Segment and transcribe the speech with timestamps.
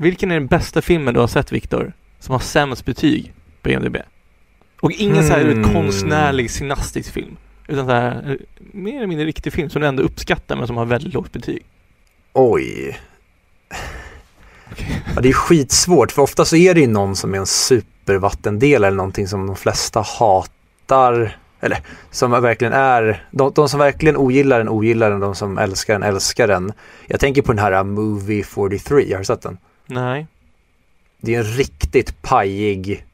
[0.00, 1.92] Vilken är den bästa filmen du har sett Viktor?
[2.18, 3.96] Som har sämst betyg på IMDB?
[4.80, 5.74] Och ingen så här Hmm.
[5.74, 7.36] konstnärlig synastisk film.
[7.68, 8.36] Utan så här, eh,
[8.72, 11.62] mer eller mindre riktig film som du ändå uppskattar men som har väldigt lågt betyg.
[12.32, 12.98] Oj.
[15.14, 18.84] Ja, det är skitsvårt för ofta så är det ju någon som är en supervattendel
[18.84, 21.36] eller någonting som de flesta hatar.
[21.60, 21.78] Eller
[22.10, 26.02] som verkligen är, de, de som verkligen ogillar den ogillar den, de som älskar den
[26.02, 26.72] älskar den.
[27.06, 29.58] Jag tänker på den här uh, Movie 43, har du sett den?
[29.90, 30.26] Nej.
[31.20, 33.06] Det är en riktigt pajig,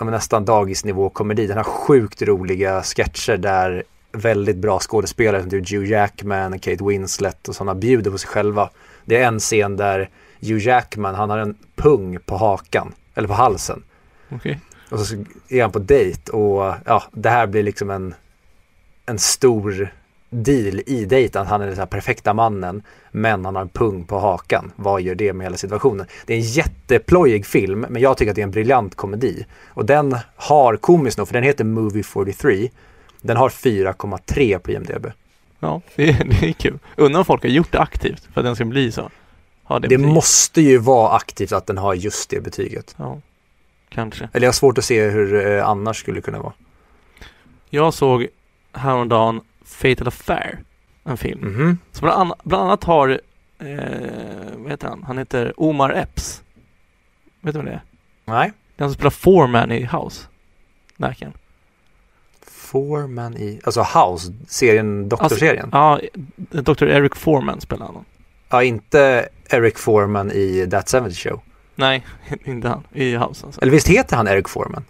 [0.00, 1.46] nästan dagisnivå komedi.
[1.46, 7.48] Den har sjukt roliga sketcher där väldigt bra skådespelare som typ Hugh Jackman, Kate Winslet
[7.48, 8.70] och sådana bjuder på sig själva.
[9.04, 10.10] Det är en scen där
[10.40, 13.82] Hugh Jackman, han har en pung på hakan, eller på halsen.
[14.28, 14.60] Okej.
[14.90, 18.14] Och så är han på dejt och ja, det här blir liksom en,
[19.06, 19.92] en stor
[20.30, 21.46] deal i dejten.
[21.46, 24.72] Han är den här perfekta mannen, men han har en pung på hakan.
[24.76, 26.06] Vad gör det med hela situationen?
[26.26, 29.46] Det är en jätteplojig film, men jag tycker att det är en briljant komedi.
[29.68, 32.70] Och den har komiskt nog, för den heter Movie 43.
[33.20, 35.06] Den har 4,3 på IMDB.
[35.60, 36.78] Ja, det är, det är kul.
[36.96, 39.10] Undrar om folk har gjort det aktivt för att den ska bli så.
[39.64, 42.94] Ha det Det måste ju vara aktivt att den har just det betyget.
[42.98, 43.20] Ja,
[43.88, 44.28] kanske.
[44.32, 46.52] Eller jag har svårt att se hur eh, annars skulle kunna vara.
[47.70, 48.26] Jag såg
[48.72, 50.58] häromdagen Fatal Affair,
[51.04, 51.40] en film.
[51.40, 51.78] Mhm.
[51.92, 53.08] Som bland, anna- bland annat har,
[53.58, 53.66] eh,
[54.56, 55.02] vad heter han?
[55.02, 56.42] Han heter Omar Epps.
[57.40, 57.82] Vet du vem det är?
[58.24, 58.52] Nej.
[58.76, 60.26] Det är han som spelar Foreman i House.
[60.96, 61.32] Läkaren.
[62.42, 65.68] Foreman i, alltså House, serien, doktorserien.
[65.72, 66.00] Ja,
[66.50, 66.84] Dr.
[66.84, 68.04] Eric Foreman spelar han.
[68.48, 71.40] Ja, inte Eric Foreman i That 70 Show.
[71.74, 72.06] Nej,
[72.44, 72.82] inte han.
[72.92, 73.60] I House alltså.
[73.60, 74.84] Eller visst heter han Eric Foreman?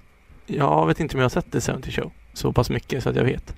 [0.47, 3.17] Jag vet inte om jag har sett The 70 Show så pass mycket så att
[3.17, 3.55] jag vet.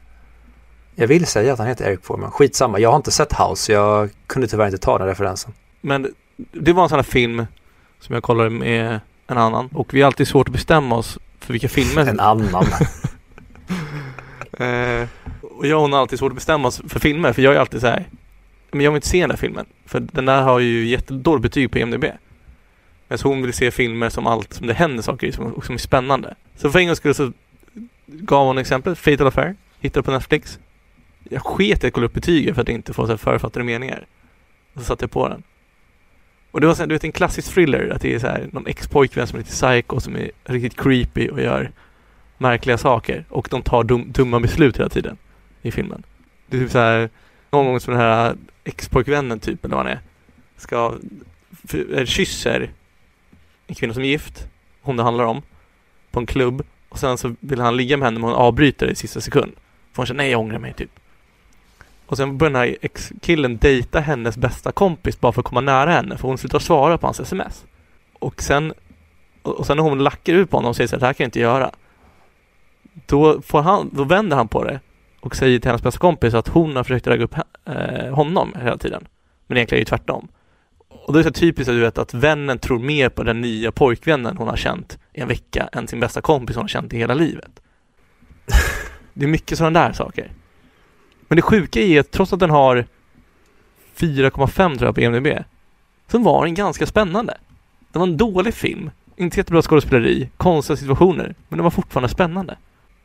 [0.94, 2.30] Jag vill säga att han heter Eric Foreman.
[2.30, 5.52] Skitsamma, jag har inte sett House, jag kunde tyvärr inte ta den referensen.
[5.80, 7.46] Men det var en sån här film
[8.00, 11.52] som jag kollade med en annan och vi har alltid svårt att bestämma oss för
[11.52, 12.64] vilka filmer En annan.
[14.60, 15.08] Eh,
[15.40, 17.58] och jag och hon har alltid svårt att bestämma oss för filmer för jag är
[17.58, 18.08] alltid så här.
[18.70, 19.66] Men jag vill inte se den där filmen.
[19.86, 22.04] För den där har ju jättedåligt betyg på IMDB.
[23.08, 25.66] Men så hon vill se filmer som allt som det händer saker i som, och
[25.66, 26.34] som är spännande.
[26.56, 27.32] Så för en gång skulle så
[28.06, 29.56] gav hon exempel, Fatal Affair.
[29.80, 30.58] Hittade på Netflix.
[31.32, 34.06] Jag sket i att kolla upp betygen för att inte få så här författade meningar.
[34.74, 35.42] Och så satte jag på den.
[36.50, 38.48] Och det var så här, du vet en klassisk thriller, att det är så här
[38.52, 41.70] någon ex-pojkvän som är lite psycho, som är riktigt creepy och gör
[42.38, 45.16] märkliga saker och de tar dum, dumma beslut hela tiden
[45.62, 46.02] i filmen.
[46.46, 47.10] Det är typ så här
[47.50, 50.00] någon gång som den här ex-pojkvännen typ eller vad han är
[50.56, 50.94] ska,
[51.68, 52.70] för, eller kysser
[53.66, 54.48] en kvinna som är gift,
[54.82, 55.42] hon det handlar om,
[56.10, 58.92] på en klubb och sen så vill han ligga med henne men hon avbryter det
[58.92, 59.52] i sista sekund.
[59.92, 60.99] För hon säger nej jag ångrar mig typ.
[62.10, 65.90] Och sen börjar den här ex-killen dejta hennes bästa kompis bara för att komma nära
[65.90, 67.64] henne för hon slutar svara på hans sms.
[68.18, 68.72] Och sen
[69.42, 71.24] och sen när hon lackar ut på honom och säger så här, det här kan
[71.24, 71.70] jag inte göra
[73.06, 74.80] då, får han, då vänder han på det
[75.20, 77.34] och säger till hennes bästa kompis att hon har försökt ragga upp
[77.64, 79.06] eh, honom hela tiden.
[79.46, 80.28] Men egentligen är det tvärtom.
[80.88, 83.40] Och då är det så typiskt att du vet att vännen tror mer på den
[83.40, 86.92] nya pojkvännen hon har känt i en vecka än sin bästa kompis hon har känt
[86.92, 87.60] i hela livet.
[89.14, 90.32] Det är mycket sådana där saker.
[91.30, 92.86] Men det sjuka är att trots att den har
[93.96, 95.26] 4,5 tror jag på EMDB,
[96.10, 97.36] så var den ganska spännande.
[97.92, 98.90] Det var en dålig film.
[99.16, 102.56] Inte jättebra skådespeleri, konstiga situationer, men den var fortfarande spännande.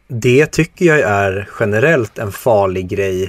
[0.07, 3.23] Det tycker jag är generellt en farlig grej.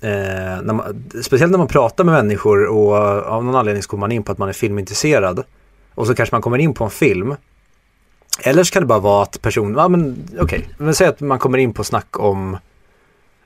[0.00, 2.96] Eh, när man, speciellt när man pratar med människor och
[3.26, 5.44] av någon anledning så kommer man in på att man är filmintresserad.
[5.94, 7.34] Och så kanske man kommer in på en film.
[8.40, 11.38] Eller så kan det bara vara att personen, ja men okej, men säg att man
[11.38, 12.56] kommer in på snack om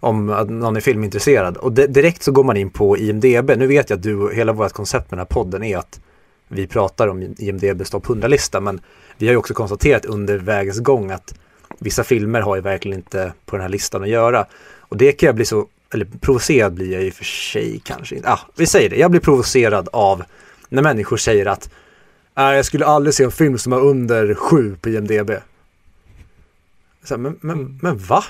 [0.01, 3.51] om att någon är filmintresserad och di- direkt så går man in på IMDB.
[3.57, 6.01] Nu vet jag att du, hela vårt koncept med den här podden är att
[6.49, 8.81] vi pratar om IMDBs topp 100-lista men
[9.19, 11.35] vi har ju också konstaterat under vägens gång att
[11.79, 14.47] vissa filmer har ju verkligen inte på den här listan att göra.
[14.79, 18.17] Och det kan jag bli så, eller provocerad blir jag i och för sig kanske
[18.17, 18.29] inte.
[18.31, 20.23] Ah, vi säger det, jag blir provocerad av
[20.69, 21.71] när människor säger att
[22.35, 25.31] "Nej, jag skulle aldrig se en film som har under sju på IMDB.
[27.05, 28.25] Så här, men, men, men va?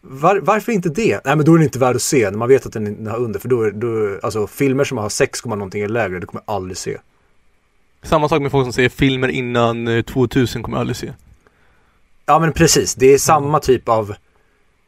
[0.00, 1.20] Var, varför inte det?
[1.24, 3.16] Nej men då är den inte värd att se när man vet att den har
[3.18, 3.40] under.
[3.40, 6.54] För då, är- då alltså filmer som har 6, någonting eller lägre, det kommer jag
[6.54, 6.98] aldrig se.
[8.02, 11.12] Samma sak med folk som säger filmer innan eh, 2000 kommer jag aldrig se.
[12.26, 14.14] Ja men precis, det är samma typ av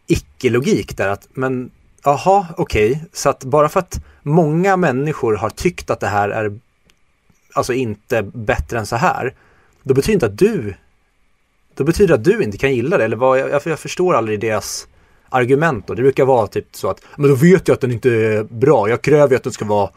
[0.07, 1.71] icke-logik där att, men
[2.05, 6.59] jaha, okej, så att bara för att många människor har tyckt att det här är
[7.53, 9.35] alltså inte bättre än så här,
[9.83, 10.75] då betyder inte att du,
[11.75, 14.41] då betyder det att du inte kan gilla det, eller vad, jag, jag förstår aldrig
[14.41, 14.89] deras
[15.33, 15.95] argument då.
[15.95, 18.89] Det brukar vara typ så att, men då vet jag att den inte är bra,
[18.89, 19.91] jag kräver ju att den ska vara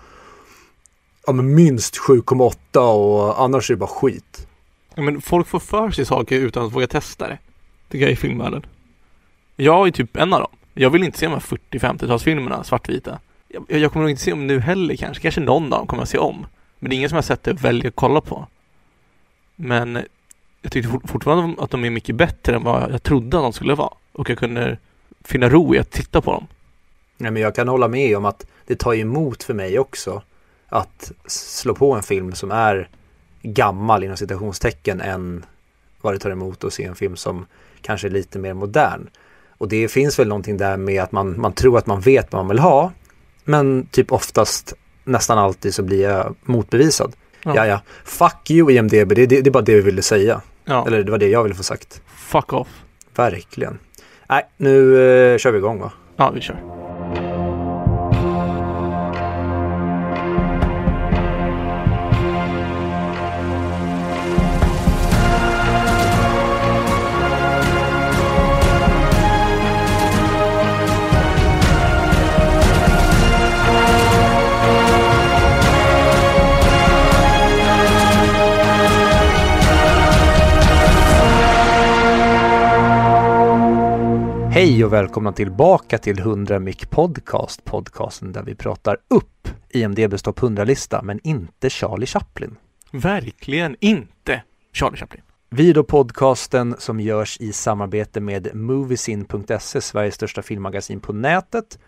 [1.28, 4.48] ja, men minst 7,8 och annars är det bara skit.
[4.96, 7.38] Ja, men folk får för sig saker utan att våga testa det.
[7.90, 8.66] Tycker jag i filmvärlden.
[9.56, 10.52] Jag är typ en av dem.
[10.74, 13.20] Jag vill inte se de här 40-50-talsfilmerna, svartvita.
[13.48, 15.22] Jag, jag kommer nog inte se dem nu heller kanske.
[15.22, 16.46] Kanske någon av dem kommer jag se om.
[16.80, 18.48] Men det är ingen som jag sett det och väljer att kolla på.
[19.56, 20.00] Men
[20.62, 23.54] jag tyckte fort, fortfarande att de är mycket bättre än vad jag trodde att de
[23.54, 23.94] skulle vara.
[24.12, 24.78] Och jag kunde
[25.26, 26.48] finna ro i att titta på dem.
[27.18, 30.22] Nej, men jag kan hålla med om att det tar emot för mig också
[30.68, 32.90] att slå på en film som är
[33.42, 35.46] gammal inom citationstecken än
[36.02, 37.46] vad det tar emot att se en film som
[37.82, 39.10] kanske är lite mer modern.
[39.58, 42.40] Och det finns väl någonting där med att man, man tror att man vet vad
[42.40, 42.92] man vill ha.
[43.44, 44.74] Men typ oftast,
[45.04, 47.16] nästan alltid så blir jag motbevisad.
[47.44, 47.66] Ja, ja.
[47.66, 47.82] ja.
[48.04, 50.42] Fuck you IMDB, det, det, det är bara det vi ville säga.
[50.66, 50.88] Ja.
[50.88, 52.02] Eller det var det jag ville få sagt.
[52.16, 52.68] Fuck off.
[53.16, 53.80] Verkligen.
[54.30, 54.98] Nej, nu
[55.34, 55.92] eh, kör vi igång va?
[56.18, 56.58] Ja, vi kör.
[84.56, 90.40] Hej och välkomna tillbaka till 100 Mic Podcast, podcasten där vi pratar upp IMDBs topp
[90.40, 92.56] 100-lista, men inte Charlie Chaplin.
[92.92, 94.44] Verkligen inte
[94.74, 95.22] Charlie Chaplin.
[95.50, 101.80] Vi är då podcasten som görs i samarbete med Moviesin.se, Sveriges största filmmagasin på nätet.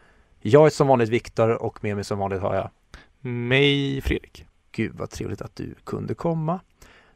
[0.41, 2.69] Jag är som vanligt Viktor och med mig som vanligt har jag
[3.21, 4.45] Mig Fredrik.
[4.71, 6.59] Gud vad trevligt att du kunde komma.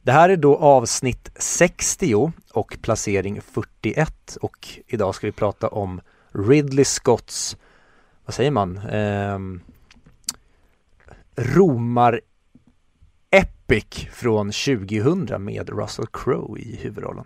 [0.03, 6.01] Det här är då avsnitt 60 och placering 41 och idag ska vi prata om
[6.31, 7.57] Ridley Scotts,
[8.25, 9.39] vad säger man, eh,
[11.35, 12.21] Romar
[13.31, 17.25] Epic från 2000 med Russell Crowe i huvudrollen.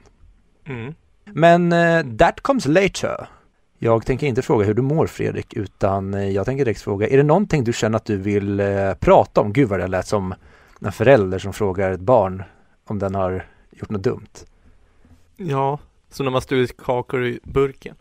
[0.66, 0.94] Mm.
[1.24, 3.30] Men eh, that comes later.
[3.78, 7.18] Jag tänker inte fråga hur du mår Fredrik utan eh, jag tänker direkt fråga, är
[7.18, 9.54] det någonting du känner att du vill eh, prata om?
[9.54, 10.33] Gud vad det lät som
[10.81, 12.44] en förälder som frågar ett barn
[12.86, 14.46] om den har gjort något dumt.
[15.38, 15.80] Ja,
[16.10, 17.96] så när man stulit kakor i burken.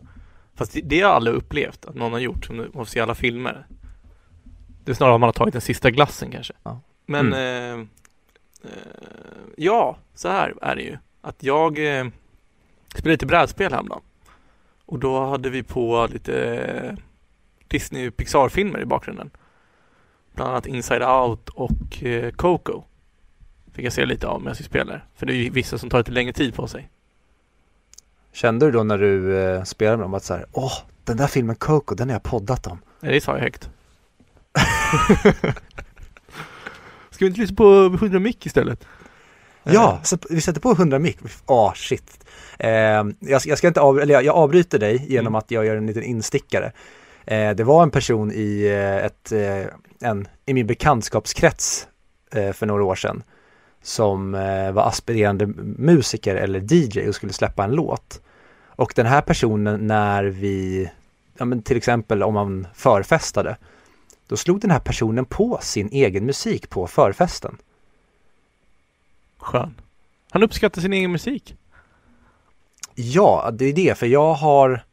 [0.55, 2.99] Fast det, det har jag aldrig upplevt att någon har gjort som man får se
[2.99, 3.67] alla filmer.
[4.83, 6.53] Det är snarare att man har tagit den sista glassen kanske.
[6.63, 6.79] Ja.
[7.05, 7.79] Men eh,
[8.63, 8.79] eh,
[9.57, 10.97] ja, så här är det ju.
[11.21, 12.07] Att jag eh,
[12.95, 14.01] spelade lite brädspel häromdagen.
[14.85, 16.97] Och då hade vi på lite
[17.67, 19.29] Disney Pixar-filmer i bakgrunden.
[20.33, 22.83] Bland annat Inside Out och eh, Coco.
[23.75, 25.05] Fick jag se lite av medan vi spelar.
[25.15, 26.89] För det är ju vissa som tar lite längre tid på sig.
[28.33, 30.73] Kände du då när du eh, spelade med dem att så här, åh,
[31.03, 32.81] den där filmen Coco, den har jag poddat om.
[32.99, 33.69] Nej, det sa jag högt.
[37.09, 38.85] Ska vi inte lyssna på 100 mick istället?
[39.63, 41.15] Ja, så vi sätter på 100 mic.
[41.45, 42.25] Åh, shit.
[42.59, 45.35] Eh, jag, jag ska inte av, eller jag, jag avbryter dig genom Mm.
[45.35, 46.71] att jag gör en liten instickare.
[47.25, 51.87] Eh, det var en person i, eh, ett, eh, en, i min bekantskapskrets
[52.31, 53.23] eh, för några år sedan
[53.85, 55.45] som eh, var aspirerande
[55.77, 58.21] musiker eller DJ och skulle släppa en låt.
[58.65, 60.89] Och den här personen när vi,
[61.37, 63.57] ja men till exempel om man förfestade,
[64.27, 67.57] då slog den här personen på sin egen musik på förfesten.
[69.37, 69.75] Skön.
[70.29, 71.55] Han uppskattar sin egen musik.
[72.95, 74.83] Ja, det är det, för jag har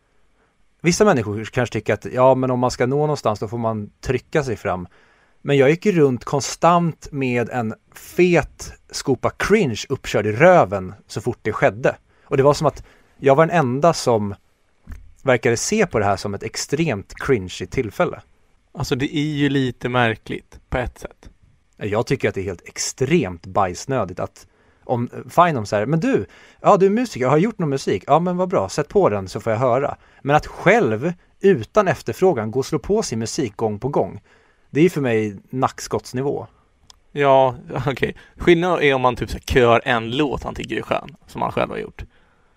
[0.80, 3.90] Vissa människor kanske tycker att ja, men om man ska nå någonstans då får man
[4.00, 4.88] trycka sig fram.
[5.42, 11.38] Men jag gick runt konstant med en fet skopa cringe uppkörd i röven så fort
[11.42, 11.96] det skedde.
[12.24, 12.84] Och det var som att
[13.18, 14.34] jag var den enda som
[15.22, 18.22] verkade se på det här som ett extremt cringe tillfälle.
[18.74, 21.30] Alltså det är ju lite märkligt på ett sätt.
[21.76, 24.46] Jag tycker att det är helt extremt bajsnödigt att
[24.84, 26.26] om, fine om så här, men du,
[26.60, 28.04] ja du är musiker, har gjort någon musik?
[28.06, 29.96] Ja men vad bra, sätt på den så får jag höra.
[30.22, 34.20] Men att själv, utan efterfrågan, gå och slå på sin musik gång på gång.
[34.72, 36.46] Det är ju för mig nackskottsnivå.
[37.12, 38.16] Ja, okej.
[38.36, 41.52] Skillnaden är om man typ så kör en låt han tycker är skön, som han
[41.52, 42.04] själv har gjort.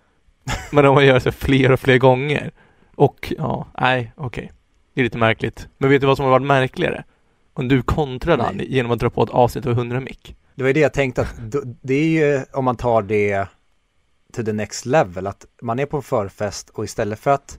[0.72, 2.50] Men om man gör det fler och fler gånger.
[2.94, 4.52] Och ja, nej, okej.
[4.94, 5.68] Det är lite märkligt.
[5.78, 7.04] Men vet du vad som har varit märkligare?
[7.54, 10.36] Om du kontrade han genom att dra på ett avsnitt av 100 mick.
[10.54, 11.34] Det var ju det jag tänkte att
[11.82, 13.46] det är ju om man tar det
[14.32, 17.58] to the next level, att man är på en förfest och istället för att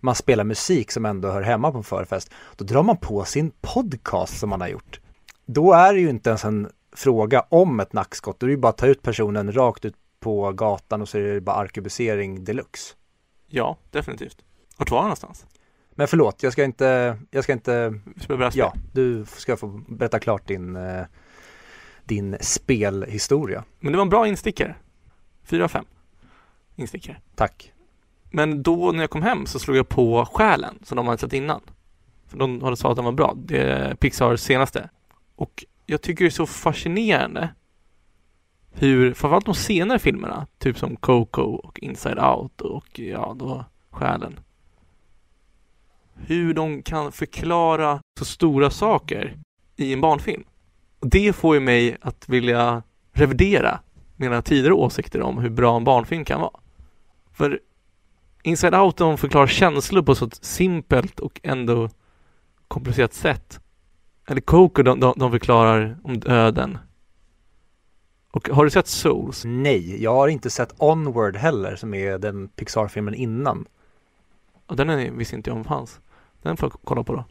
[0.00, 3.52] man spelar musik som ändå hör hemma på en förfest, då drar man på sin
[3.60, 5.00] podcast som man har gjort.
[5.46, 8.60] Då är det ju inte ens en fråga om ett nackskott, då är det ju
[8.60, 12.44] bara att ta ut personen rakt ut på gatan och så är det bara arkebusering
[12.44, 12.94] deluxe.
[13.46, 14.44] Ja, definitivt.
[14.76, 15.46] Vart var han någonstans?
[15.90, 18.00] Men förlåt, jag ska inte, jag ska inte,
[18.54, 21.04] ja, du ska få berätta klart din, eh,
[22.04, 23.64] din spelhistoria.
[23.80, 24.74] Men det var en bra instickare.
[25.42, 25.84] Fyra av fem
[26.76, 27.20] instickare.
[27.34, 27.72] Tack.
[28.30, 31.32] Men då när jag kom hem så slog jag på Själen som de hade sett
[31.32, 31.60] innan.
[32.26, 33.34] För de hade sagt att den var bra.
[33.36, 34.88] Det är Pixars senaste.
[35.36, 37.48] Och jag tycker det är så fascinerande
[38.70, 44.40] hur, framförallt de senare filmerna, typ som Coco och Inside Out och ja, då Själen.
[46.14, 49.38] Hur de kan förklara så stora saker
[49.76, 50.44] i en barnfilm.
[51.00, 52.82] Och det får ju mig att vilja
[53.12, 53.80] revidera
[54.16, 56.60] mina tidigare åsikter om hur bra en barnfilm kan vara.
[57.32, 57.60] För
[58.42, 61.88] Inside Out de förklarar känslor på så ett simpelt och ändå
[62.68, 63.60] komplicerat sätt.
[64.28, 66.78] Eller Coco de, de, de förklarar om döden.
[68.30, 69.42] Och har du sett Souls?
[69.44, 73.66] Nej, jag har inte sett Onward heller som är den Pixar-filmen innan.
[74.66, 76.00] Och den är, visste inte jag om fanns.
[76.42, 77.24] Den får jag kolla på då.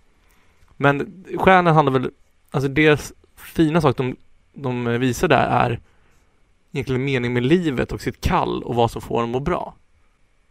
[0.78, 2.12] Men stjärnan handlar väl,
[2.52, 4.16] alltså deras fina sak de,
[4.54, 5.80] de visar där är
[6.72, 9.76] egentligen mening med livet och sitt kall och vad som får en att må bra.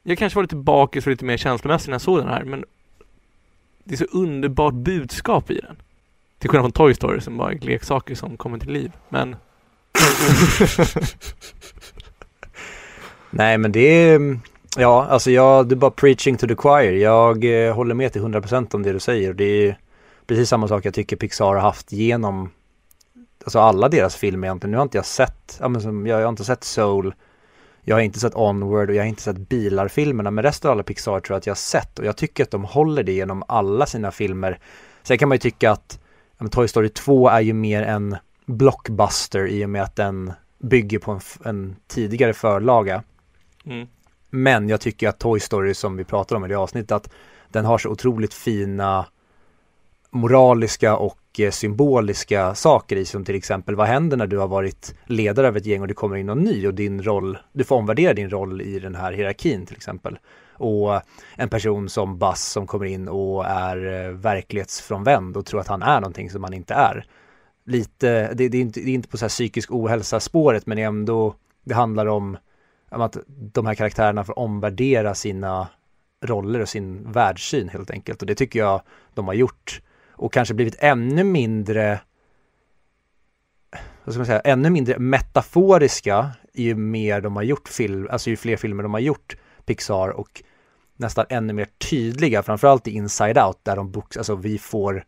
[0.08, 2.64] Jag kanske var lite bakis och lite mer känslomässig när jag såg den här men
[3.84, 5.76] det är så underbart budskap i den.
[6.38, 8.92] Till skillnad från Toy Story som bara är leksaker som kommer till liv.
[9.08, 9.36] Men
[13.30, 14.38] Nej, men det är,
[14.76, 16.92] ja, alltså jag, du är bara preaching to the choir.
[16.92, 19.34] Jag eh, håller med till 100% om det du säger.
[19.34, 19.78] Det är
[20.26, 22.50] precis samma sak jag tycker Pixar har haft genom,
[23.44, 24.70] alltså alla deras filmer egentligen.
[24.70, 27.14] Nu har inte jag sett, ja, men som, jag, jag har inte sett Soul,
[27.88, 30.82] jag har inte sett Onward och jag har inte sett Bilar-filmerna, men resten av alla
[30.82, 33.44] Pixar tror jag att jag har sett och jag tycker att de håller det genom
[33.48, 34.58] alla sina filmer.
[35.02, 36.00] Sen kan man ju tycka att
[36.38, 38.16] men Toy Story 2 är ju mer en
[38.46, 43.02] blockbuster i och med att den bygger på en, en tidigare förlaga.
[43.64, 43.86] mm,
[44.30, 47.10] Men jag tycker att Toy Story som vi pratar om i det avsnittet, att
[47.48, 49.06] den har så otroligt fina
[50.10, 54.94] moraliska och mycket symboliska saker i som till exempel vad händer när du har varit
[55.06, 57.76] ledare av ett gäng och det kommer in någon ny och din roll, du får
[57.76, 60.18] omvärdera din roll i den här hierarkin till exempel.
[60.52, 61.00] Och
[61.36, 65.82] en person som Buzz som kommer in och är eh, verklighetsfrånvänd och tror att han
[65.82, 67.06] är någonting som han inte är.
[67.66, 70.76] Lite, det, det, är, inte, det är inte på så här psykisk ohälsa spåret men
[70.76, 72.36] det är ändå, det handlar om
[72.90, 75.68] om att de här karaktärerna får omvärdera sina
[76.24, 78.22] roller och sin världssyn helt enkelt.
[78.22, 78.82] Och det tycker jag
[79.14, 79.80] de har gjort.
[80.16, 82.00] Och kanske blivit ännu mindre
[84.06, 88.36] vad ska man säga, ännu mindre metaforiska ju mer de har gjort film, alltså ju
[88.36, 90.42] fler filmer de har gjort Pixar och
[90.96, 95.04] nästan ännu mer tydliga, framförallt i Inside Out där de box, alltså vi får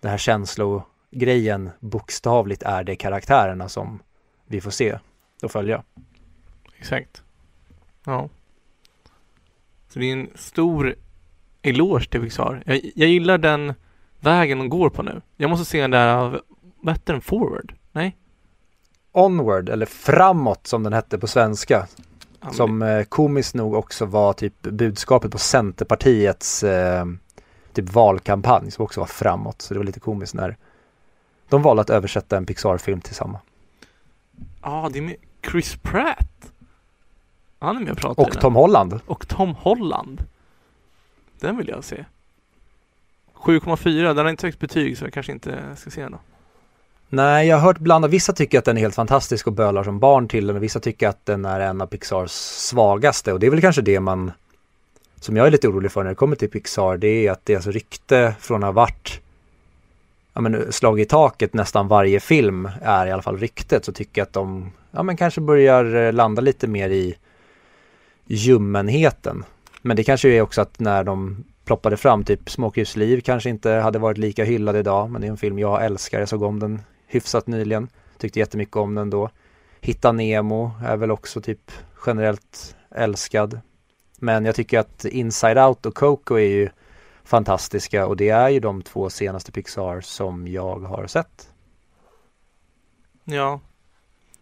[0.00, 4.02] den här känslogrejen bokstavligt är det karaktärerna som
[4.46, 4.98] vi får se
[5.42, 5.82] och följa.
[6.78, 7.22] exakt.
[8.04, 8.28] Ja.
[9.88, 10.94] Så det är en stor
[11.62, 12.62] eloge till Pixar.
[12.66, 13.74] Jag, jag gillar den
[14.24, 15.20] vägen de går på nu.
[15.36, 16.40] Jag måste se den där,
[16.80, 17.20] vad hette den?
[17.20, 17.74] Forward?
[17.92, 18.16] Nej?
[19.12, 21.86] Onward, eller Framåt som den hette på svenska.
[22.40, 27.04] Ja, Som eh, komiskt nog också var typ budskapet på Centerpartiets eh,
[27.72, 29.62] typ valkampanj som också var framåt.
[29.62, 30.56] Så det var lite komiskt när
[31.48, 33.38] de valde att översätta en Pixar-film till samma.
[34.62, 35.16] Ja, det är med
[35.50, 36.52] Chris Pratt.
[37.58, 38.40] Han är med och pratar Och.
[38.40, 39.00] Tom Holland.
[39.06, 40.24] Och Tom Holland.
[41.40, 42.04] Den vill jag se.
[43.44, 46.18] 7,4, den har inte högt betyg så jag kanske inte ska se den då.
[47.08, 49.98] Nej, jag har hört bland vissa tycker att den är helt fantastisk och bölar som
[49.98, 53.46] barn till den och vissa tycker att den är en av Pixars svagaste och det
[53.46, 54.32] är väl kanske det man
[55.20, 57.56] som jag är lite orolig för när det kommer till Pixar det är att deras
[57.56, 59.20] alltså rykte från att ha varit
[60.32, 64.20] ja, men, slag i taket nästan varje film är i alla fall ryktet så tycker
[64.20, 67.16] jag att de ja, men kanske börjar eh, landa lite mer i
[68.26, 69.44] ljummenheten.
[69.82, 73.98] Men det kanske är också att när de ploppade fram, typ Småkrypsliv kanske inte hade
[73.98, 76.82] varit lika hyllad idag men det är en film jag älskar, jag såg om den
[77.06, 77.88] hyfsat nyligen.
[78.18, 79.30] Tyckte jättemycket om den då.
[79.80, 81.72] Hitta Nemo är väl också typ
[82.06, 83.60] generellt älskad.
[84.18, 86.68] Men jag tycker att Inside Out och Coco är ju
[87.24, 91.48] fantastiska och det är ju de två senaste Pixar som jag har sett.
[93.24, 93.60] Ja.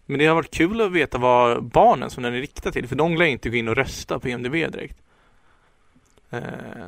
[0.07, 2.97] Men det har varit kul att veta vad barnen som den är riktad till, för
[2.97, 5.02] de lär inte gå in och rösta på IMDB direkt.
[6.33, 6.41] Eh,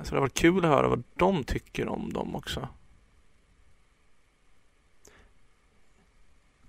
[0.03, 2.69] så det har varit kul att höra vad de tycker om dem också.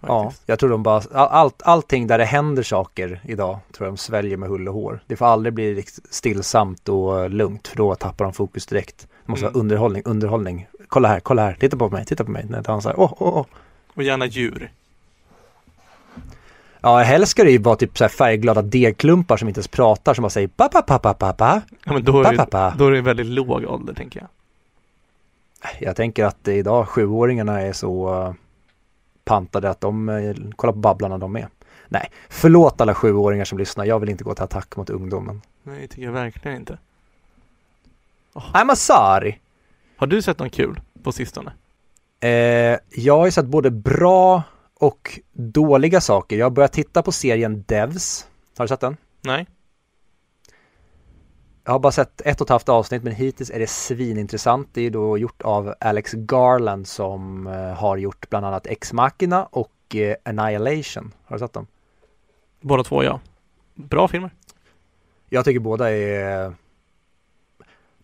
[0.08, 0.44] Ja, Faktiskt.
[0.46, 3.98] jag tror de bara, all, allt, allting där det händer saker idag tror jag de
[3.98, 5.04] sväljer med hull och hår.
[5.08, 9.08] Det får aldrig bli stillsamt och lugnt för då tappar de fokus direkt.
[9.26, 9.54] Det måste Mm.
[9.54, 10.68] vara underhållning, underhållning.
[10.88, 12.46] Kolla här, kolla här, titta på mig, titta på mig.
[12.50, 13.46] När han säger åh, åh, åh.
[13.94, 14.72] Och gärna djur.
[16.86, 20.14] Ja, helst ska det ju vara typ så här färgglada degklumpar som inte ens pratar
[20.14, 22.74] som bara säger pa pa pa pa pa pa Ja men då är, pa pa
[22.78, 24.30] då är det väldigt låg ålder tänker jag.
[25.80, 28.34] Jag tänker att idag sjuåringarna är så uh,
[29.24, 31.48] pantade att de uh, kollar på Babblarna de med.
[31.88, 33.86] Nej, förlåt alla sjuåringar som lyssnar.
[33.86, 35.42] Jag vill inte gå till attack mot ungdomen.
[35.64, 36.78] Nej, det tycker jag verkligen inte.
[38.34, 38.52] Oh.
[38.54, 39.36] I'm sorry.
[39.98, 41.54] Har du sett något kul på sistone?
[42.20, 44.44] Eh, jag har ju sett både bra
[44.80, 46.38] och dåliga saker.
[46.38, 48.28] Jag har börjat titta på serien Devs.
[48.58, 48.98] Har du sett den?
[49.22, 49.48] Nej.
[51.64, 54.70] Jag har bara sett ett och ett halvt avsnitt men hittills är det svinintressant.
[54.74, 59.46] Det är då gjort av Alex Garland som eh, har gjort bland annat Ex Machina
[59.46, 61.14] och eh, Annihilation.
[61.26, 61.68] Har du sett dem?
[62.62, 63.20] Båda två ja.
[63.74, 64.32] Bra filmer.
[65.30, 66.50] Jag tycker båda är...
[66.50, 66.56] Nu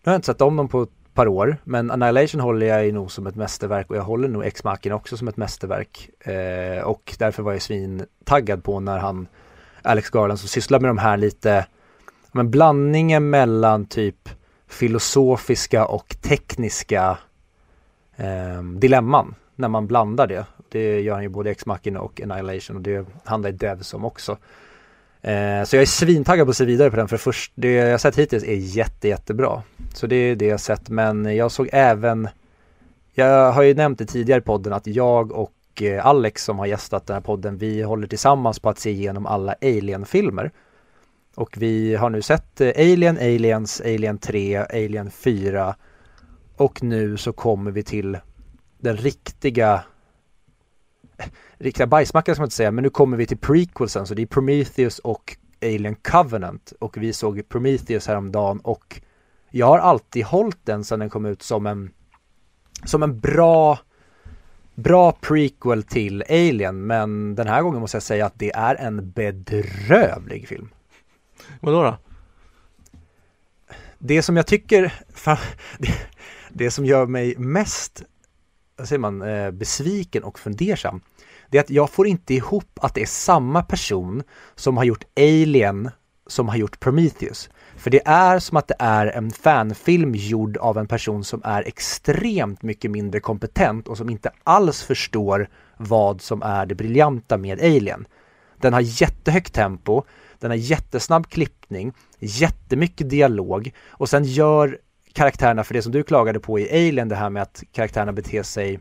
[0.04, 3.26] har jag inte sett om dem på par år men Annihilation håller jag nog som
[3.26, 6.10] ett mästerverk och jag håller nog x machina också som ett mästerverk.
[6.20, 9.26] Eh, och därför var jag svintaggad på när han
[9.82, 11.66] Alex Garland som sysslar med de här lite
[12.32, 14.28] men blandningen mellan typ
[14.68, 17.18] filosofiska och tekniska
[18.16, 20.46] eh, dilemman när man blandar det.
[20.68, 24.04] Det gör han ju både x machina och Annihilation och det handlar ju Devs om
[24.04, 24.36] också.
[25.22, 28.00] Eh, så jag är svintaggad på att se vidare på den för först, det jag
[28.00, 29.62] sett hittills är jätte jättebra.
[29.94, 32.28] Så det är det jag sett men jag såg även
[33.14, 35.52] Jag har ju nämnt det tidigare i podden att jag och
[35.82, 39.26] eh, Alex som har gästat den här podden vi håller tillsammans på att se igenom
[39.26, 40.50] alla Alien-filmer.
[41.34, 45.76] Och vi har nu sett eh, Alien, Aliens, Alien 3, Alien 4
[46.56, 48.18] och nu så kommer vi till
[48.78, 49.84] den riktiga
[51.58, 54.26] riktiga bajsmackan ska man inte säga, men nu kommer vi till prequelsen så det är
[54.26, 59.00] Prometheus och Alien Covenant och vi såg Prometheus häromdagen och
[59.50, 61.90] jag har alltid hållit den sedan den kom ut som en
[62.84, 63.78] som en bra
[64.74, 69.10] bra prequel till Alien men den här gången måste jag säga att det är en
[69.10, 70.68] bedrövlig film.
[71.60, 71.96] Vadå då?
[73.98, 74.94] Det som jag tycker,
[75.78, 75.92] det,
[76.50, 78.02] det som gör mig mest,
[78.76, 81.00] vad säger man, eh, besviken och fundersam,
[81.52, 84.22] det är att jag får inte ihop att det är samma person
[84.54, 85.90] som har gjort Alien
[86.26, 87.50] som har gjort Prometheus.
[87.76, 91.62] För det är som att det är en fanfilm gjord av en person som är
[91.62, 97.60] extremt mycket mindre kompetent och som inte alls förstår vad som är det briljanta med
[97.60, 98.06] Alien.
[98.60, 100.02] Den har jättehögt tempo,
[100.38, 104.78] den har jättesnabb klippning, jättemycket dialog och sen gör
[105.12, 108.42] karaktärerna, för det som du klagade på i Alien, det här med att karaktärerna beter
[108.42, 108.80] sig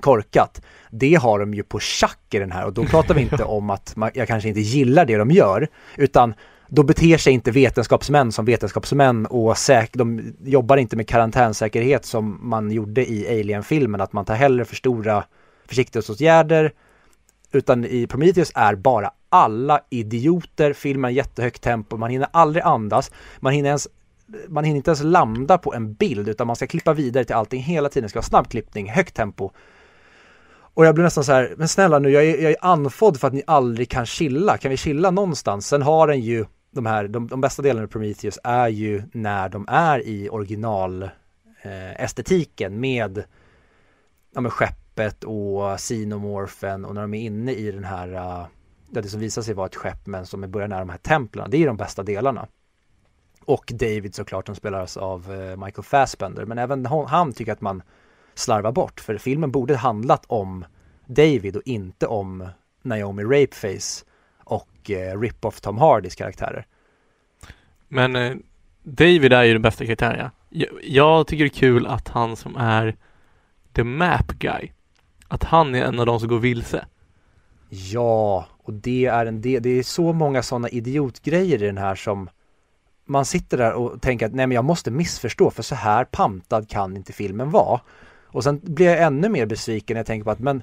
[0.00, 0.62] korkat.
[0.90, 3.70] Det har de ju på schack i den här och då pratar vi inte om
[3.70, 6.34] att man, jag kanske inte gillar det de gör utan
[6.68, 12.38] då beter sig inte vetenskapsmän som vetenskapsmän och säk de jobbar inte med karantänsäkerhet som
[12.42, 15.24] man gjorde i Alien-filmen, att man tar hellre för stora
[15.66, 16.72] försiktighetsåtgärder
[17.52, 23.52] utan i Prometheus är bara alla idioter, filmen jättehögt tempo, man hinner aldrig andas, man
[23.52, 23.88] hinner ens
[24.48, 27.62] man hinner inte ens landa på en bild utan man ska klippa vidare till allting
[27.62, 29.50] hela tiden, det ska vara snabb klippning, högt tempo.
[30.76, 33.28] Och jag blir nästan så här, men snälla nu, jag är, jag är anfådd för
[33.28, 35.66] att ni aldrig kan chilla, kan vi chilla någonstans?
[35.66, 39.48] Sen har den ju de här, de, de bästa delarna av Prometheus är ju när
[39.48, 41.02] de är i original
[41.62, 43.24] eh, estetiken med
[44.34, 48.46] ja, med skeppet och sinomorfen och när de är inne i den här uh,
[48.90, 51.50] det som visar sig vara ett skepp men som är början nära de här templen.
[51.50, 52.46] Det är de bästa delarna.
[53.44, 56.44] Och David såklart, som spelas av uh, Michael Fassbender.
[56.44, 57.82] Men även hon, han tycker att man
[58.38, 59.00] slarvar bort.
[59.00, 60.64] För filmen borde handlat om
[61.06, 62.48] David och inte om
[62.82, 64.04] Naomi Rapeface
[64.44, 66.66] och uh, Rip-Off Tom Hardys karaktärer.
[67.88, 68.36] Men eh,
[68.82, 70.30] David är ju den bästa karaktären ja.
[70.48, 72.96] Jag, jag tycker det är kul att han som är
[73.72, 74.72] the map guy,
[75.28, 76.86] att han är en av de som går vilse.
[77.68, 81.94] Ja, och det är en del, det är så många sådana idiotgrejer i den här
[81.94, 82.30] som
[83.04, 86.68] man sitter där och tänker att nej men jag måste missförstå för så här pantad
[86.68, 87.80] kan inte filmen vara.
[88.36, 90.62] Och sen blir jag ännu mer besviken när jag tänker på att men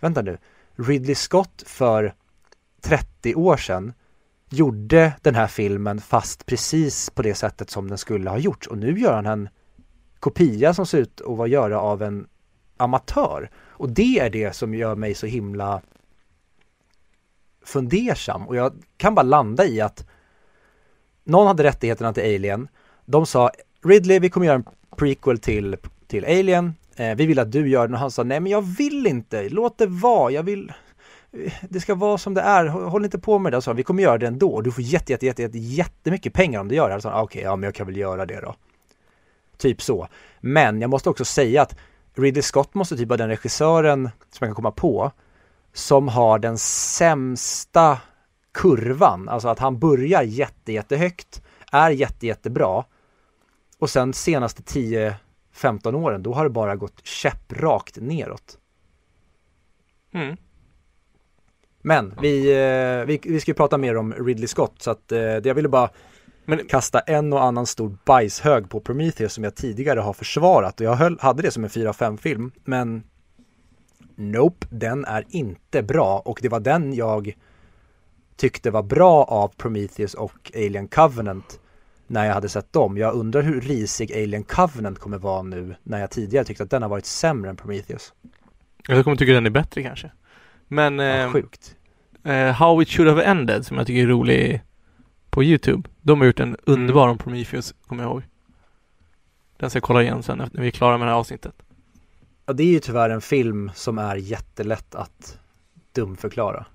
[0.00, 0.38] vänta nu,
[0.74, 2.14] Ridley Scott för
[2.80, 3.92] 30 år sedan
[4.50, 8.78] gjorde den här filmen fast precis på det sättet som den skulle ha gjorts och
[8.78, 9.48] nu gör han en
[10.20, 12.28] kopia som ser ut att vara göra av en
[12.76, 13.50] amatör.
[13.56, 15.82] Och det är det som gör mig så himla
[17.64, 20.06] fundersam och jag kan bara landa i att
[21.24, 22.68] någon hade rättigheterna till Alien.
[23.04, 23.50] De sa
[23.84, 25.76] Ridley, vi kommer göra en prequel till,
[26.06, 26.74] till Alien.
[26.96, 29.48] Eh, vi vill att du gör den och han sa nej men jag vill inte,
[29.48, 30.72] låt det vara, jag vill
[31.32, 33.62] eh, det ska vara som det är, håll inte på med det.
[33.62, 34.60] Så vi kommer göra det ändå.
[34.60, 36.96] Du får jätte, jätte, jätte, jätte, jättemycket pengar om du gör det.
[36.96, 38.54] Okej, okay, ja men jag kan väl göra det då.
[39.56, 40.08] Typ så.
[40.40, 41.76] Men jag måste också säga att
[42.14, 45.12] Ridley Scott måste typ vara den regissören som jag kan komma på
[45.72, 47.98] som har den sämsta
[48.54, 49.28] kurvan.
[49.28, 52.84] Alltså att han börjar jätte, jättehögt, är jätte, jättebra
[53.78, 55.14] och sen senaste tio
[55.56, 58.58] 15 åren, då har det bara gått käpprakt neråt.
[60.12, 60.36] Mm.
[61.82, 65.20] Men vi, eh, vi, vi ska ju prata mer om Ridley Scott så att eh,
[65.20, 65.90] jag ville bara
[66.44, 70.86] Men- kasta en och annan stor bajshög på Prometheus som jag tidigare har försvarat och
[70.86, 73.02] jag höll, hade det som en 4-5 film men
[74.14, 77.36] Nope, den är inte bra och det var den jag
[78.36, 81.60] tyckte var bra av Prometheus och Alien Covenant
[82.06, 82.96] när jag hade sett dem.
[82.96, 86.82] Jag undrar hur risig Alien Covenant kommer vara nu när jag tidigare tyckte att den
[86.82, 88.12] har varit sämre än Prometheus.
[88.88, 90.10] Jag kommer tycka den är bättre kanske.
[90.68, 91.76] Men Ja, eh, sjukt.
[92.24, 94.62] eh, How It Should Have Ended som jag tycker är rolig
[95.30, 95.88] på Youtube.
[96.02, 98.22] De har gjort en underbar om Prometheus, kommer jag ihåg.
[99.56, 101.54] Den ska jag kolla igen sen när vi är klara med det här avsnittet.
[102.46, 105.38] Ja, det är ju tyvärr en film som är jättelätt att
[105.92, 106.66] dumförklara.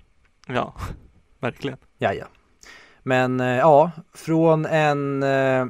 [0.46, 0.74] Ja,
[1.40, 1.78] verkligen.
[1.98, 2.26] Ja, ja.
[3.02, 5.66] Men eh, ja, från en eh,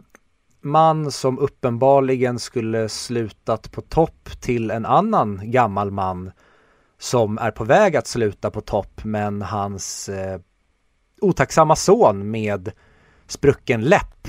[0.61, 6.33] man som uppenbarligen skulle slutat på topp till en annan gammal man
[6.99, 10.41] som är på väg att sluta på topp men hans eh,
[11.21, 12.73] otacksamma son med
[13.27, 14.29] sprucken läpp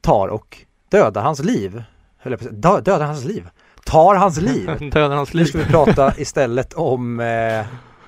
[0.00, 1.82] tar och dödar hans liv.
[2.18, 3.48] Höll jag på dö- dödar hans liv.
[3.84, 4.66] Tar hans liv.
[4.92, 5.46] Dödar hans Nu liv.
[5.46, 7.66] ska vi prata istället om eh,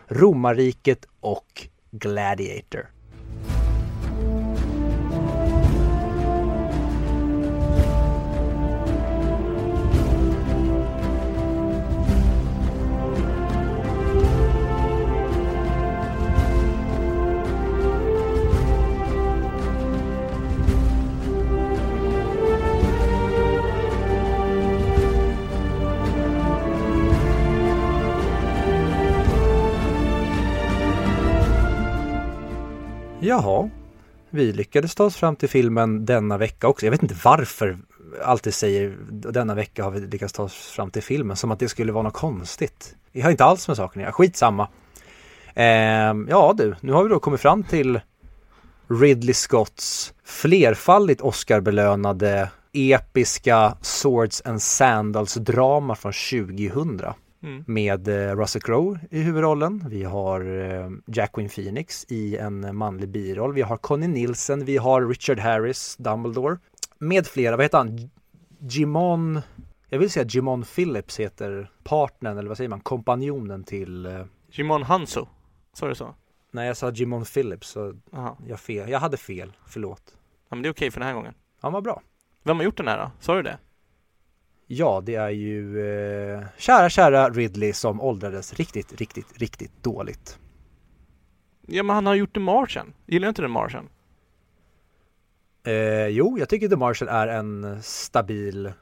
[0.08, 2.86] romarriket och Gladiator.
[33.26, 33.70] Jaha,
[34.30, 36.86] vi lyckades ta oss fram till filmen denna vecka också.
[36.86, 37.78] Jag vet inte varför
[38.24, 41.68] alltid säger denna vecka har vi lyckats ta oss fram till filmen som att det
[41.68, 42.96] skulle vara något konstigt.
[43.12, 44.68] Det har inte alls med saken att göra, skitsamma.
[45.54, 48.00] Eh, ja du, nu har vi då kommit fram till
[48.88, 57.00] Ridley Scotts flerfaldigt Oscarbelönade episka Swords and Sandals drama från 2000
[57.42, 57.64] Mm.
[57.66, 59.84] med eh, Russell Crowe i huvudrollen.
[59.88, 63.52] Vi har eh, Jacqueline Phoenix i en manlig biroll.
[63.52, 66.58] Vi har Connie Nielsen, vi har Richard Harris, Dumbledore.
[66.98, 68.10] Med flera, vad heter han?
[68.58, 69.40] Jimon,
[69.88, 74.82] jag vill säga Jimon Phillips heter partnern, eller vad säger man, kompanjonen till, eh, Jimon
[74.82, 75.28] Hanso.
[75.72, 76.14] Sa du så?
[76.50, 77.94] nej jag sa Jimon Phillips, så
[78.46, 78.90] jag, fel.
[78.90, 80.02] jag hade fel, förlåt.
[80.48, 81.34] Ja, men det är okej för den här gången.
[81.60, 82.02] Han var bra.
[82.42, 83.10] Vem har gjort den här då?
[83.20, 83.58] Sa du det?
[84.66, 90.38] Ja, det är ju eh, kära, kära Ridley som åldrades riktigt, riktigt, riktigt dåligt.
[91.66, 92.94] Ja, men han har gjort The Martian.
[93.06, 93.88] Gillar du inte The Martian?
[95.66, 98.72] Eh, jo, jag tycker The Martian är en stabil,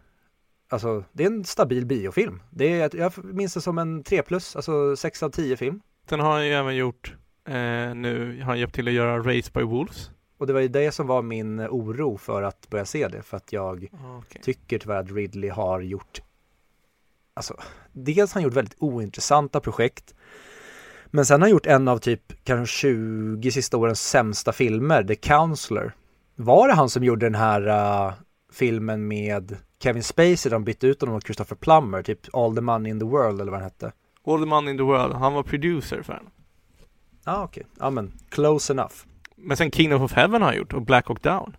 [0.68, 2.42] alltså det är en stabil biofilm.
[2.50, 5.80] Det är, jag minns det som en 3 plus, alltså 6 av 10 film.
[6.08, 7.14] Sen har han ju även gjort,
[7.48, 7.54] eh,
[7.94, 10.10] nu har han hjälpt till att göra Race by Wolves.
[10.44, 13.36] Och det var ju det som var min oro för att börja se det, för
[13.36, 14.42] att jag Okay.
[14.42, 16.22] tycker tyvärr att Ridley har gjort,
[17.34, 17.56] alltså
[17.92, 20.14] dels har han gjort väldigt ointressanta projekt,
[21.06, 25.14] men sen har han gjort en av typ kanske 20 sista årens sämsta filmer, The
[25.14, 25.92] Counselor.
[26.34, 27.68] Var det han som gjorde den här
[28.08, 28.12] uh,
[28.52, 32.90] filmen med Kevin Spacey, de bytte ut honom mot Christopher Plummer, typ All the Money
[32.90, 33.92] in the World eller vad den hette?
[34.26, 36.26] All the Money in the World, han var producer för den.
[37.24, 37.66] Ja, ah, okej.
[37.78, 38.94] Ja, men close enough.
[39.44, 41.56] Men sen Kingdom of Heaven har han gjort och Black Hawk Down.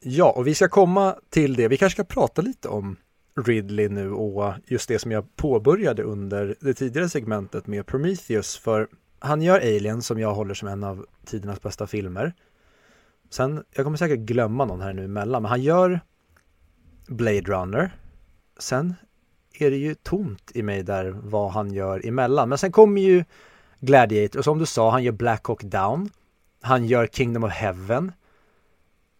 [0.00, 1.68] Ja, och vi ska komma till det.
[1.68, 2.96] Vi kanske ska prata lite om
[3.36, 8.56] Ridley nu och just det som jag påbörjade under det tidigare segmentet med Prometheus.
[8.56, 12.32] För han gör Alien som jag håller som en av tidernas bästa filmer.
[13.30, 16.00] Sen, jag kommer säkert glömma någon här nu emellan, men han gör
[17.06, 17.96] Blade Runner.
[18.58, 18.94] Sen
[19.58, 22.48] är det ju tomt i mig där vad han gör emellan.
[22.48, 23.24] Men sen kommer ju
[23.80, 26.10] Gladiator, och som du sa, han gör Black Hawk Down.
[26.64, 28.12] Han gör Kingdom of Heaven.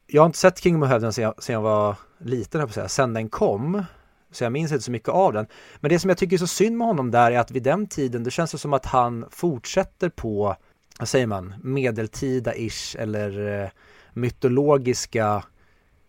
[0.06, 2.70] Jag har inte sett Kingdom of Heaven sedan jag, sedan jag var liten, jag på
[2.70, 3.84] att säga, sen den kom.
[4.30, 5.46] Så jag minns inte så mycket av den.
[5.80, 7.86] Men det som jag tycker är så synd med honom där är att vid den
[7.86, 10.56] tiden, det känns det som att han fortsätter på,
[10.98, 13.68] vad säger man, medeltida-ish eller eh,
[14.12, 15.44] mytologiska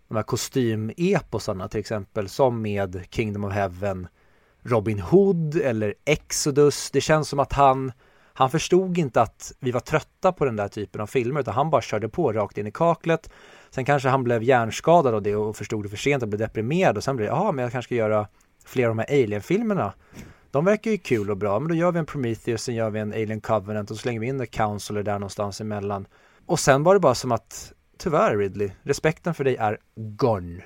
[0.07, 4.07] de här kostymeposarna till exempel, som med Kingdom of Heaven,
[4.63, 6.91] Robin Hood eller Exodus.
[6.91, 7.91] Det känns som att han,
[8.37, 11.69] han förstod inte att vi var trötta på den där typen av filmer, utan han
[11.69, 13.29] bara körde på rakt in i kaklet.
[13.69, 16.97] Sen kanske han blev hjärnskadad av det och förstod det för sent och blev deprimerad
[16.97, 18.27] och sen blev det, ja men jag kanske ska göra
[18.65, 19.93] fler av de här Alien-filmerna.
[20.51, 22.99] De verkar ju kul och bra, men då gör vi en Prometheus, sen gör vi
[22.99, 26.07] en Alien Covenant och så slänger vi in The Counselor där någonstans emellan.
[26.45, 30.63] Och sen var det bara som att, tyvärr Ridley, respekten för dig är gone.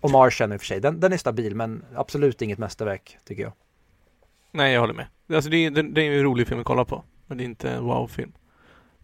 [0.00, 3.42] Och Martian i och för sig, den, den är stabil men absolut inget mästerverk tycker
[3.42, 3.52] jag.
[4.52, 5.06] Nej, jag håller med.
[5.34, 7.04] Alltså det är, det, det är en rolig film att kolla på.
[7.26, 8.32] Men det är inte en wow-film.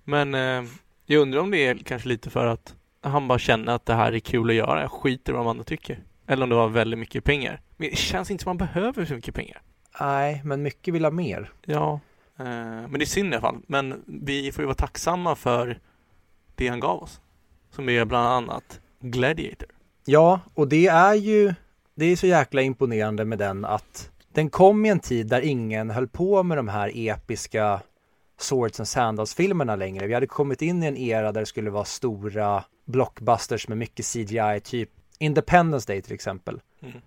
[0.05, 0.65] Men eh,
[1.07, 4.13] jag undrar om det är kanske lite för att han bara känner att det här
[4.13, 4.81] är kul att göra.
[4.81, 6.03] Jag skiter i vad de andra tycker.
[6.27, 7.61] Eller om det var väldigt mycket pengar.
[7.77, 9.63] Men det känns inte som man behöver så mycket pengar.
[10.01, 11.53] Nej, men mycket vill ha mer.
[11.65, 12.01] Ja,
[12.39, 12.45] eh,
[12.89, 13.61] men det är synd i alla fall.
[13.67, 15.79] Men vi får ju vara tacksamma för
[16.55, 17.21] det han gav oss.
[17.71, 19.69] Som är bland annat Gladiator.
[20.05, 21.55] Ja, och det är ju,
[21.95, 25.91] det är så jäkla imponerande med den att den kom i en tid där ingen
[25.91, 27.81] höll på med de här episka
[28.39, 30.07] Swords and Sandals-filmerna längre.
[30.07, 34.07] Vi hade kommit in i en era där det skulle vara stora blockbusters med mycket
[34.07, 36.61] CGI, typ Independence Day till exempel.
[36.83, 37.01] Mm.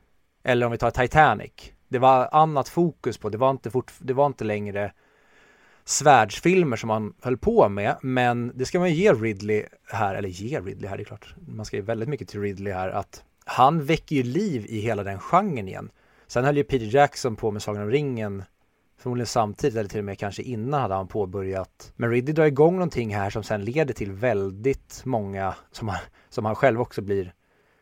[0.44, 1.52] Eller om vi tar Titanic.
[1.88, 4.92] Det var annat fokus på, det var inte, fort, det var inte längre
[5.86, 10.60] svärdsfilmer som man höll på med, men det ska man ge Ridley här, eller ge
[10.60, 13.86] Ridley här, det är klart, man ska ge väldigt mycket till Ridley här, att han
[13.86, 15.92] väcker ju liv i hela den genren igen.
[16.32, 18.44] Sen höll ju Peter Jackson på med Sagan om ringen
[18.98, 21.94] förmodligen samtidigt eller till och med kanske innan hade han påbörjat.
[21.96, 26.46] Men Ridley drar igång någonting här som sen leder till väldigt många, som han, som
[26.46, 27.34] han själv också blir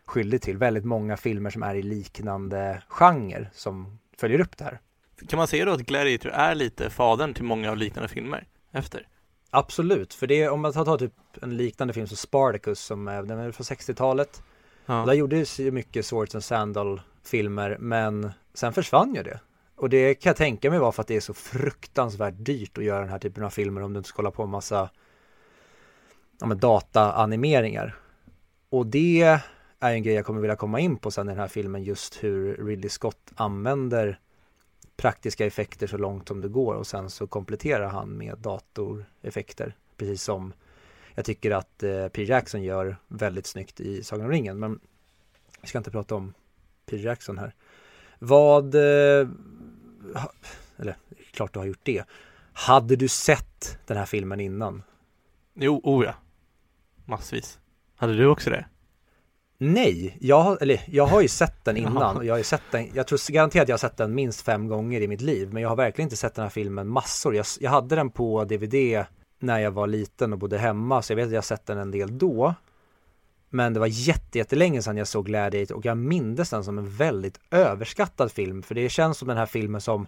[0.05, 4.79] skyldig till, väldigt många filmer som är i liknande genre som följer upp det här.
[5.27, 9.07] Kan man säga då att Gladiator är lite fadern till många av liknande filmer efter?
[9.49, 13.23] Absolut, för det om man tar, tar typ en liknande film som Spartacus som är,
[13.23, 14.43] den är från 60-talet.
[14.85, 15.05] Ja.
[15.05, 19.39] Där gjordes ju mycket Swords and Sandal filmer men sen försvann ju det.
[19.75, 22.83] Och det kan jag tänka mig var för att det är så fruktansvärt dyrt att
[22.83, 24.89] göra den här typen av filmer om du inte ska hålla på med massa
[26.39, 27.95] ja, dataanimeringar.
[28.69, 29.21] Och det
[29.79, 32.23] är en grej jag kommer vilja komma in på sen i den här filmen just
[32.23, 34.19] hur Ridley Scott använder
[34.95, 39.75] praktiska effekter så långt som det går och sen så kompletterar han med datoreffekter.
[39.97, 40.53] Precis som
[41.15, 42.23] jag tycker att eh, P.
[42.23, 44.59] Jackson gör väldigt snyggt i Sagan om ringen.
[44.59, 44.79] Men
[45.61, 46.33] vi ska inte prata om
[46.89, 47.53] Peter Jackson här.
[48.19, 49.27] Vad, eh,
[50.77, 50.95] eller
[51.31, 52.03] klart du har gjort det.
[52.53, 54.83] Hade du sett den här filmen innan?
[55.53, 56.13] Jo, oh ja.
[57.05, 57.59] Massvis.
[57.97, 58.65] Hade du också det?
[59.57, 62.89] Nej, jag, har- eller, jag har ju sett den innan och jag har sett den,
[62.93, 65.69] jag tror garanterat jag har sett den minst fem gånger i mitt liv men jag
[65.69, 67.35] har verkligen inte sett den här filmen massor.
[67.35, 69.05] Jag, jag hade den på DVD
[69.39, 71.77] när jag var liten och bodde hemma så jag vet att jag har sett den
[71.77, 72.53] en del då.
[73.49, 76.89] Men det var jätte, jättelänge sedan jag såg Gladiator och jag mindes den som en
[76.89, 80.07] väldigt överskattad film för det känns som den här filmen som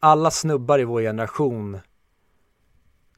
[0.00, 1.78] alla snubbar i vår generation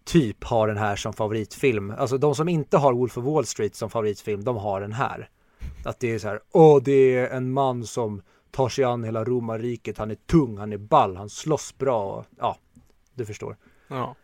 [0.04, 1.90] typ har den här som favoritfilm.
[1.90, 5.28] Alltså de som inte har Wolf of Wall Street som favoritfilm, de har den här.
[5.84, 9.24] Att det är så här, åh det är en man som tar sig an hela
[9.24, 12.58] romarriket, han är tung, han är ball, han slåss bra och ja,
[13.14, 13.56] du förstår.
[13.88, 14.14] Ja.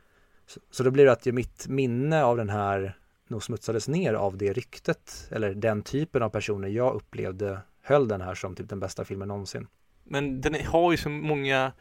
[0.46, 2.96] Så, så då blir det att mitt minne av den här
[3.30, 8.20] nog smutsades ner av det ryktet, eller den typen av personer jag upplevde höll den
[8.20, 9.66] här som typ den bästa filmen någonsin.
[10.04, 11.72] Men den har ju så många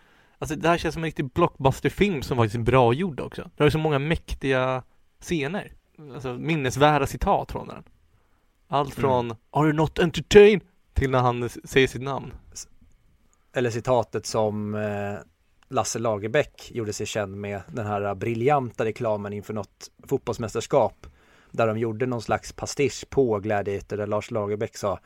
[0.41, 3.41] Alltså det här känns som en riktig blockbusterfilm som faktiskt är bra gjord också.
[3.41, 4.83] Det har ju så många mäktiga
[5.21, 5.73] scener.
[6.13, 7.83] Alltså minnesvärda citat från den.
[8.67, 10.62] Allt från Are you not entertained?
[10.93, 12.33] Till när han säger sitt namn.
[13.53, 15.15] Eller citatet som eh,
[15.69, 21.07] Lasse Lagerbäck gjorde sig känd med den här briljanta reklamen inför något fotbollsmästerskap
[21.51, 24.99] där de gjorde någon slags pastisch på Gladiator där Lars Lagerbäck sa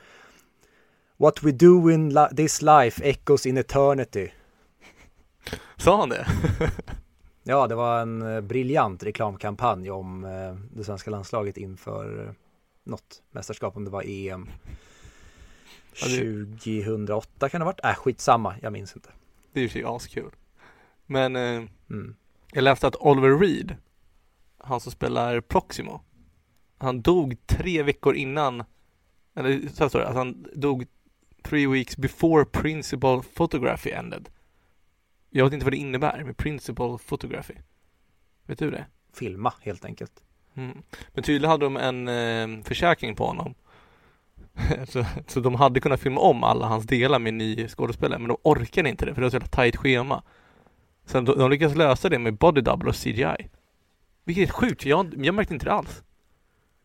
[1.18, 4.30] What we do in li- this life echoes in eternity.
[5.78, 6.28] Sa han det?
[7.46, 12.34] Ja, det var en eh, briljant reklamkampanj om eh, det svenska landslaget inför eh,
[12.84, 14.50] något mästerskap, om det var EM
[16.02, 17.86] Ja, det- 2008 kan det ha varit?
[17.86, 19.10] Äh, skitsamma, jag minns inte.
[19.54, 20.32] Det är ju sig askul.
[21.06, 22.16] Men eh, Mm.
[22.52, 23.76] jag läste att Oliver Reed,
[24.58, 26.02] han som spelar Proximo,
[26.84, 28.64] han dog tre veckor innan,
[29.36, 30.86] eller så här står det, att han dog
[31.44, 34.30] three weeks before principal photography ended.
[35.30, 37.54] Jag vet inte vad det innebär med principal photography.
[38.46, 38.86] Vet du det?
[39.14, 40.24] Filma helt enkelt.
[40.54, 40.78] Mm.
[41.14, 43.56] Men tydligen hade de en eh, försäkring på honom.
[44.88, 48.38] så, så de hade kunnat filma om alla hans delar med ny skådespelare men de
[48.44, 50.24] orkade inte det för det var så jävla tajt schema.
[51.06, 53.50] Så de, de lyckades lösa det med body double och CGI.
[54.24, 56.04] Vilket är sjukt, jag, jag märkte inte det alls.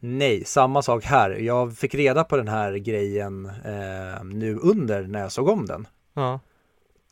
[0.00, 1.30] Nej, samma sak här.
[1.30, 5.86] Jag fick reda på den här grejen eh, nu under när jag såg om den.
[6.14, 6.40] Ja.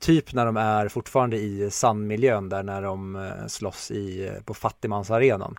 [0.00, 4.54] Typ när de är fortfarande i sandmiljön där när de eh, slåss i, eh, på
[4.54, 5.56] fattigmansarenan.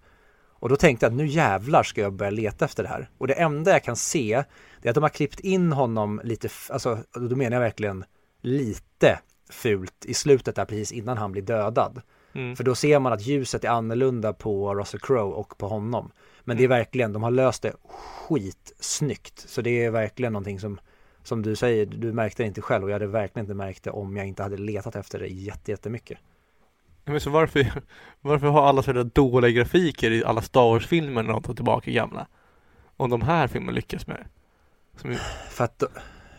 [0.60, 3.10] Och då tänkte jag att nu jävlar ska jag börja leta efter det här.
[3.18, 4.44] Och det enda jag kan se
[4.82, 8.06] det är att de har klippt in honom lite, alltså då menar jag verkligen
[8.42, 12.02] lite fult i slutet där precis innan han blir dödad.
[12.34, 12.56] Mm.
[12.56, 16.12] För då ser man att ljuset är annorlunda på Russell Crowe och på honom.
[16.48, 19.40] Men det är verkligen, de har löst det skitsnyggt.
[19.50, 20.80] Så det är verkligen någonting som
[21.24, 23.92] som du säger, du märkte det inte själv och jag hade verkligen inte märkt det
[23.92, 26.18] om jag inte hade letat efter det jättemycket.
[27.06, 27.72] Men så varför,
[28.22, 32.28] varför har alla sådana dåliga grafiker i alla Star Wars-filmer när de tar tillbaka gamla?
[32.98, 34.28] Om de här filmerna lyckas med?
[35.02, 35.16] Som...
[35.50, 35.84] För att,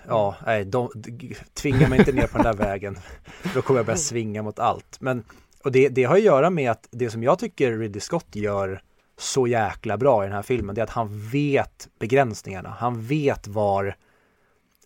[0.07, 2.97] ja, nej, de, de, tvinga mig inte ner på den där vägen.
[3.55, 5.01] Då kommer jag börja svinga mot allt.
[5.01, 5.25] Men,
[5.65, 8.83] och det, det har att göra med att det som jag tycker Ridley Scott gör
[9.19, 12.69] så jäkla bra i den här filmen, det är att han vet begränsningarna.
[12.69, 13.97] Han vet var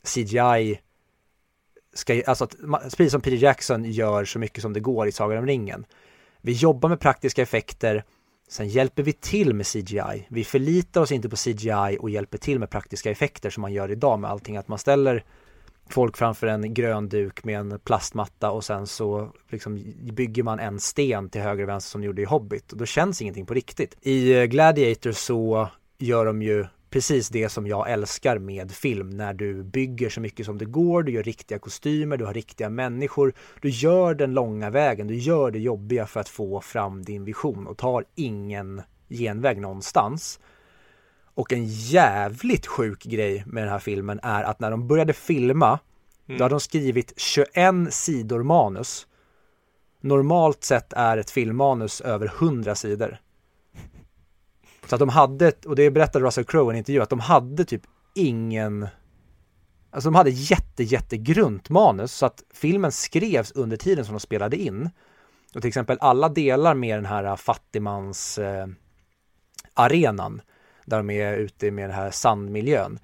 [0.03, 0.79] CGI
[1.95, 2.57] ska, alltså att,
[2.97, 5.85] precis som Peter Jackson gör så mycket som det går i Sagan om ringen.
[6.41, 8.05] Vi jobbar med praktiska effekter,
[8.49, 10.27] sen hjälper vi till med CGI.
[10.29, 13.91] Vi förlitar oss inte på CGI och hjälper till med praktiska effekter som man gör
[13.91, 15.25] idag med allting, att man ställer
[15.89, 20.81] folk framför en grön duk med en plastmatta och sen så liksom bygger man en
[20.81, 22.69] sten till höger och vänster som de gjorde i Hobbit.
[22.69, 23.97] Då känns ingenting på riktigt.
[24.01, 25.69] I eh, Gladiator så
[25.99, 30.47] gör de ju precis det som jag älskar med film när du bygger så mycket
[30.47, 34.71] som det går, du gör riktiga kostymer, du har riktiga människor, du gör den långa
[34.71, 39.61] vägen, du gör det jobbiga för att få fram din vision och tar ingen genväg
[39.61, 40.41] någonstans.
[41.35, 45.79] Och en jävligt sjuk grej med den här filmen är att när de började filma,
[46.29, 46.39] mm.
[46.39, 49.07] då hade de skrivit 21 sidor manus.
[50.01, 53.19] Normalt sett är ett filmmanus över 100 sidor.
[54.87, 57.65] Så att de hade, och det berättade Russell Crowe i en intervju, att de hade
[57.65, 57.83] typ
[58.15, 58.89] ingen
[59.95, 64.57] Alltså de hade jätte, jättegrunt manus så att filmen skrevs under tiden som de spelade
[64.57, 64.91] in.
[65.55, 68.67] Och till exempel alla delar med den här äh, fattigmans eh,
[69.75, 70.43] arenan
[70.85, 72.99] där de är ute med den här sandmiljön.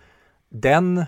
[0.49, 1.05] Den,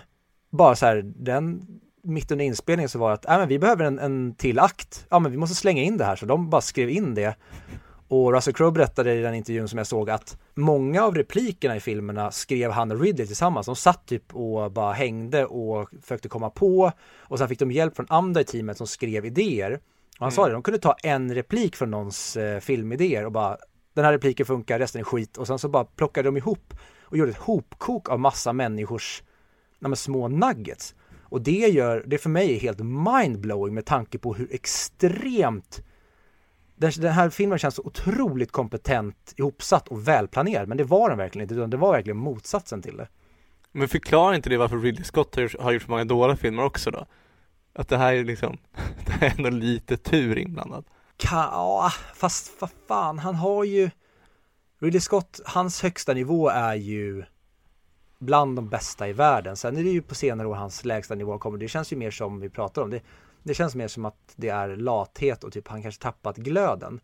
[0.49, 1.67] bara så här, den
[2.03, 5.05] mitt under inspelningen så var det att, äh, men vi behöver en, en till akt.
[5.09, 6.15] Ja, men vi måste slänga in det här.
[6.15, 7.35] Så de bara skrev in det.
[8.07, 11.79] Och Russell Crowe berättade i den intervjun som jag såg att många av replikerna i
[11.79, 13.65] filmerna skrev han och Ridley tillsammans.
[13.65, 17.95] De satt typ och bara hängde och försökte komma på och sen fick de hjälp
[17.95, 19.71] från andra i teamet som skrev idéer.
[19.73, 19.79] Och
[20.19, 20.31] han mm.
[20.31, 23.57] sa det, de kunde ta en replik från någons eh, filmidéer och bara
[23.93, 27.17] den här repliken funkar, resten är skit och sen så bara plockade de ihop och
[27.17, 29.23] gjorde ett hopkok av massa människors
[29.79, 30.95] nej, små nuggets.
[31.21, 35.83] Och det gör, det för mig är helt mindblowing med tanke på hur extremt
[36.75, 41.43] den, här filmen känns så otroligt kompetent ihopsatt och välplanerad men det var den verkligen
[41.43, 43.07] inte utan det var verkligen motsatsen till det.
[43.71, 47.05] Men förklarar inte det varför Ridley Scott har gjort så många dåliga filmer också då?
[47.73, 48.57] Att det här är liksom,
[49.05, 50.85] det här är ändå lite tur inblandat.
[51.23, 53.89] Ja, fast vad fan, han har ju
[54.79, 57.23] Ridley Scott, hans högsta nivå är ju
[58.19, 59.57] bland de bästa i världen.
[59.57, 61.57] Sen är det ju på senare år hans lägsta nivå kommer.
[61.57, 62.89] Det känns ju mer som vi pratar om.
[62.89, 63.01] Det,
[63.43, 66.99] det känns mer som att det är lathet och typ han kanske tappat glöden.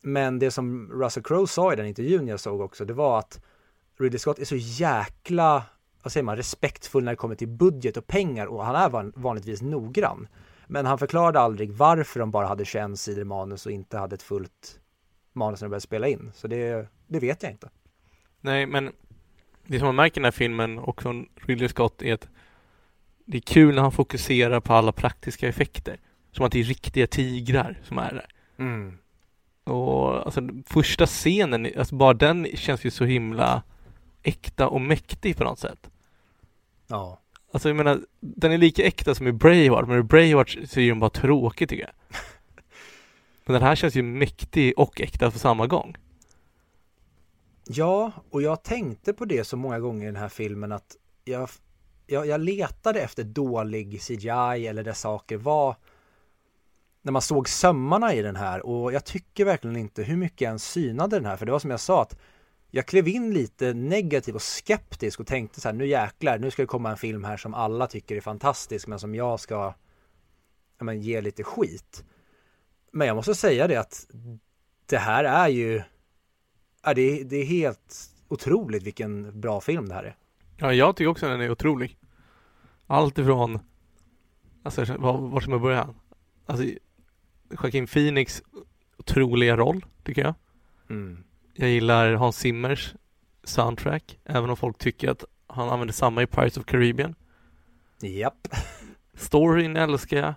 [0.00, 3.44] Men det som Russell Crowe sa i den intervjun jag såg också, det var att
[3.98, 5.62] Ridley Scott är så jäkla,
[6.02, 9.62] vad säger man, respektfull när det kommer till budget och pengar och han är vanligtvis
[9.62, 10.28] noggrann.
[10.70, 14.22] Men han förklarade aldrig varför de bara hade 21 sidor manus och inte hade ett
[14.22, 14.80] fullt
[15.32, 16.30] manus när de började spela in.
[16.34, 17.68] Så det, det vet jag inte.
[18.40, 18.92] Nej, men
[19.66, 22.28] det som man märker i den här filmen och från Ridley Scott är att
[23.24, 26.00] det är kul när han fokuserar på alla praktiska effekter.
[26.32, 28.26] Som att det är riktiga tigrar som är där.
[28.58, 28.98] Mm.
[29.64, 33.62] Och alltså första scenen, alltså bara den känns ju så himla
[34.22, 35.90] äkta och mäktig på något sätt.
[36.86, 37.20] Ja.
[37.50, 40.88] Alltså jag menar, den är lika äkta som i Braveheart, men i Braveheart så är
[40.88, 41.94] den bara tråkig tycker jag.
[43.44, 45.96] men den här känns ju mäktig och äkta på samma gång.
[47.64, 51.48] Ja, och jag tänkte på det så många gånger i den här filmen att jag,
[52.06, 55.76] jag, jag letade efter dålig CGI eller där saker var
[57.02, 60.52] när man såg sömmarna i den här och jag tycker verkligen inte hur mycket jag
[60.52, 62.18] än synade den här för det var som jag sa att
[62.70, 66.62] jag klev in lite negativ och skeptisk och tänkte så här, nu jäklar, nu ska
[66.62, 69.74] det komma en film här som alla tycker är fantastisk men som jag ska
[70.78, 72.04] ja, men, ge lite skit.
[72.92, 74.06] Men jag måste säga det att
[74.86, 75.82] det här är ju,
[76.84, 80.16] ja, det, det är helt otroligt vilken bra film det här är.
[80.56, 81.98] Ja, jag tycker också den är otrolig.
[82.86, 83.58] Allt ifrån,
[84.62, 85.94] alltså var, var ska man börja?
[86.46, 86.64] Alltså,
[87.50, 88.42] Joaquin Phoenix
[88.96, 90.34] otroliga roll, tycker jag.
[90.90, 91.24] Mm.
[91.60, 92.94] Jag gillar Hans Zimmers
[93.44, 97.14] soundtrack, även om folk tycker att han använder samma i Pirates of Caribbean.
[98.00, 98.48] Japp.
[99.14, 100.34] Storyn älskar jag.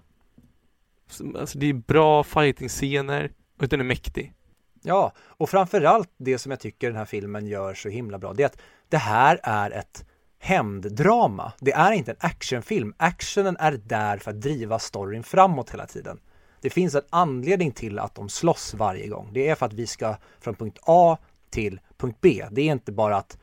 [1.39, 4.34] Alltså det är bra fighting-scener och den är mäktig.
[4.82, 8.43] Ja, och framförallt det som jag tycker den här filmen gör så himla bra, det
[8.43, 10.05] är att det här är ett
[10.39, 11.53] hämnddrama.
[11.59, 12.93] Det är inte en actionfilm.
[12.97, 16.19] Actionen är där för att driva storyn framåt hela tiden.
[16.62, 19.30] Det finns en anledning till att de slåss varje gång.
[19.34, 21.18] Det är för att vi ska från punkt A
[21.49, 22.45] till punkt B.
[22.51, 23.38] Det är inte bara att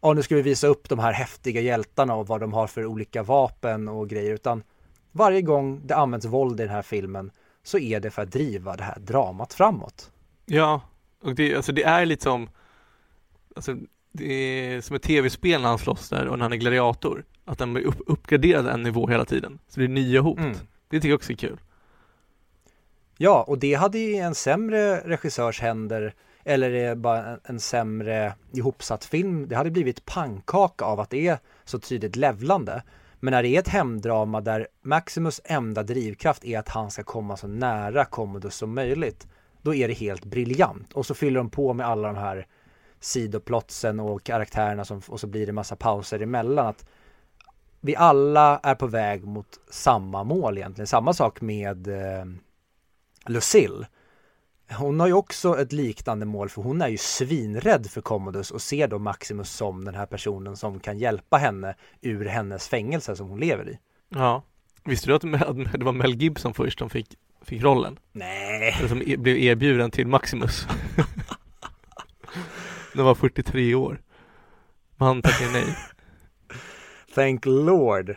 [0.00, 2.86] ja nu ska vi visa upp de här häftiga hjältarna och vad de har för
[2.86, 4.62] olika vapen och grejer, utan
[5.12, 7.30] varje gång det används våld i den här filmen
[7.62, 10.10] så är det för att driva det här dramat framåt.
[10.46, 10.80] Ja,
[11.22, 12.48] och det, alltså det är lite som
[13.56, 13.76] Alltså
[14.12, 17.24] det är som ett tv-spel när han slåss där och när han är gladiator.
[17.44, 19.58] Att den blir upp, uppgraderad en nivå hela tiden.
[19.68, 20.38] Så det är nya hot.
[20.38, 20.56] Mm.
[20.88, 21.58] Det tycker jag också är kul.
[23.16, 29.04] Ja, och det hade ju en sämre regissörs händer eller bara en, en sämre ihopsatt
[29.04, 29.48] film.
[29.48, 32.82] Det hade blivit pannkaka av att det är så tydligt levlande.
[33.20, 37.36] Men när det är ett hemdrama där Maximus enda drivkraft är att han ska komma
[37.36, 39.26] så nära Commodus som möjligt,
[39.62, 40.92] då är det helt briljant.
[40.92, 42.46] Och så fyller de på med alla de här
[43.00, 46.66] sidoplotsen och karaktärerna som, och så blir det massa pauser emellan.
[46.66, 46.86] Att
[47.80, 50.86] vi alla är på väg mot samma mål egentligen.
[50.86, 52.24] Samma sak med eh,
[53.26, 53.86] Lucille.
[54.70, 58.62] Hon har ju också ett liknande mål för hon är ju svinrädd för Commodus och
[58.62, 63.28] ser då Maximus som den här personen som kan hjälpa henne ur hennes fängelse som
[63.28, 63.78] hon lever i.
[64.08, 64.42] Ja.
[64.84, 65.22] Visste du att
[65.72, 67.08] det var Mel Gibson först som fick,
[67.42, 67.98] fick rollen?
[68.12, 68.76] Nej.
[68.78, 70.66] Eller som e-, blev erbjuden till Maximus.
[72.94, 74.00] Den var 43 år.
[74.96, 75.76] Men han tackade nej.
[77.14, 78.16] Thank Lord.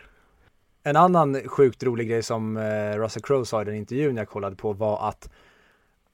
[0.82, 4.56] En annan sjukt rolig grej som eh, Russell Crowe sa i den intervjun jag kollade
[4.56, 5.30] på var att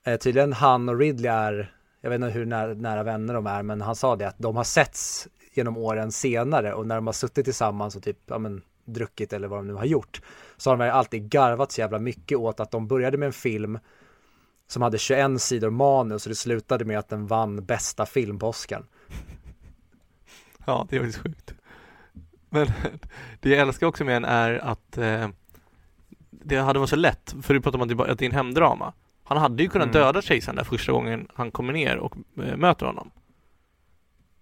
[0.06, 3.62] eh, tydligen han och Ridley är, jag vet inte hur nära, nära vänner de är,
[3.62, 7.12] men han sa det att de har setts genom åren senare och när de har
[7.12, 10.20] suttit tillsammans och typ, ja men druckit eller vad de nu har gjort
[10.56, 13.78] så har de alltid garvat så jävla mycket åt att de började med en film
[14.66, 18.48] som hade 21 sidor manus och det slutade med att den vann bästa film på
[18.48, 18.84] Oscar.
[20.66, 21.54] Ja, det är faktiskt sjukt.
[22.54, 22.66] Men
[23.40, 25.28] det jag älskar också med den är att eh,
[26.30, 28.92] det hade varit så lätt, för du pratar om att det är en hemdrama.
[29.24, 30.00] Han hade ju kunnat mm.
[30.00, 33.10] döda kejsaren där första gången han kommer ner och eh, möter honom.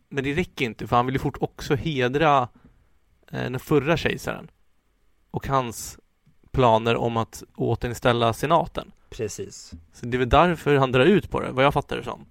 [0.08, 2.48] Men det räcker inte, för han vill ju fort också hedra
[3.30, 4.50] eh, den förra kejsaren
[5.30, 5.98] och hans
[6.50, 8.92] planer om att återinställa senaten.
[9.10, 9.72] Precis.
[9.92, 12.26] Så det är väl därför han drar ut på det, vad jag fattar det som.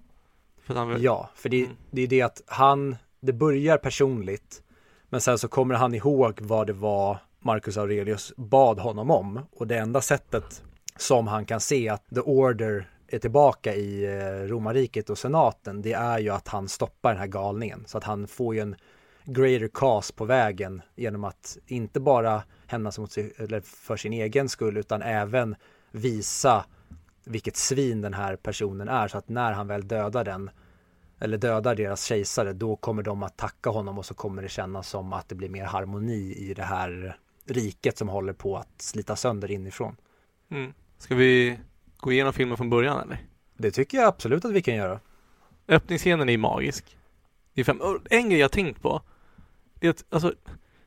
[0.63, 1.03] För vill...
[1.03, 1.75] Ja, för det, mm.
[1.91, 4.63] det är det att han, det börjar personligt,
[5.11, 9.39] men sen så kommer han ihåg vad det var Marcus Aurelius bad honom om.
[9.51, 10.63] Och det enda sättet
[10.95, 15.93] som han kan se att the order är tillbaka i eh, romarriket och senaten, det
[15.93, 17.83] är ju att han stoppar den här galningen.
[17.87, 18.75] Så att han får ju en
[19.23, 24.49] greater cause på vägen genom att inte bara hämnas mot sig, eller för sin egen
[24.49, 25.55] skull, utan även
[25.91, 26.65] visa
[27.25, 30.49] vilket svin den här personen är så att när han väl dödar den
[31.21, 34.89] eller dödar deras kejsare då kommer de att tacka honom och så kommer det kännas
[34.89, 39.15] som att det blir mer harmoni i det här riket som håller på att slita
[39.15, 39.95] sönder inifrån.
[40.51, 40.73] Mm.
[40.97, 41.59] Ska vi
[41.97, 43.25] gå igenom filmen från början eller?
[43.57, 44.99] Det tycker jag absolut att vi kan göra.
[45.67, 46.97] Öppningsscenen är magisk.
[47.53, 47.81] Det är fem...
[48.09, 49.01] En grej jag tänkt på
[49.81, 50.33] det är att, alltså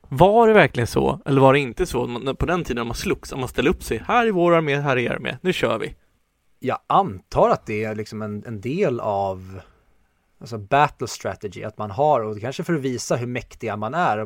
[0.09, 3.33] var det verkligen så, eller var det inte så på den tiden när man slogs,
[3.33, 5.79] att man ställde upp sig, här är vår armé, här är er armé, nu kör
[5.79, 5.95] vi?
[6.59, 9.61] Jag antar att det är liksom en, en del av
[10.45, 14.17] alltså battle strategy, att man har, och kanske för att visa hur mäktiga man är.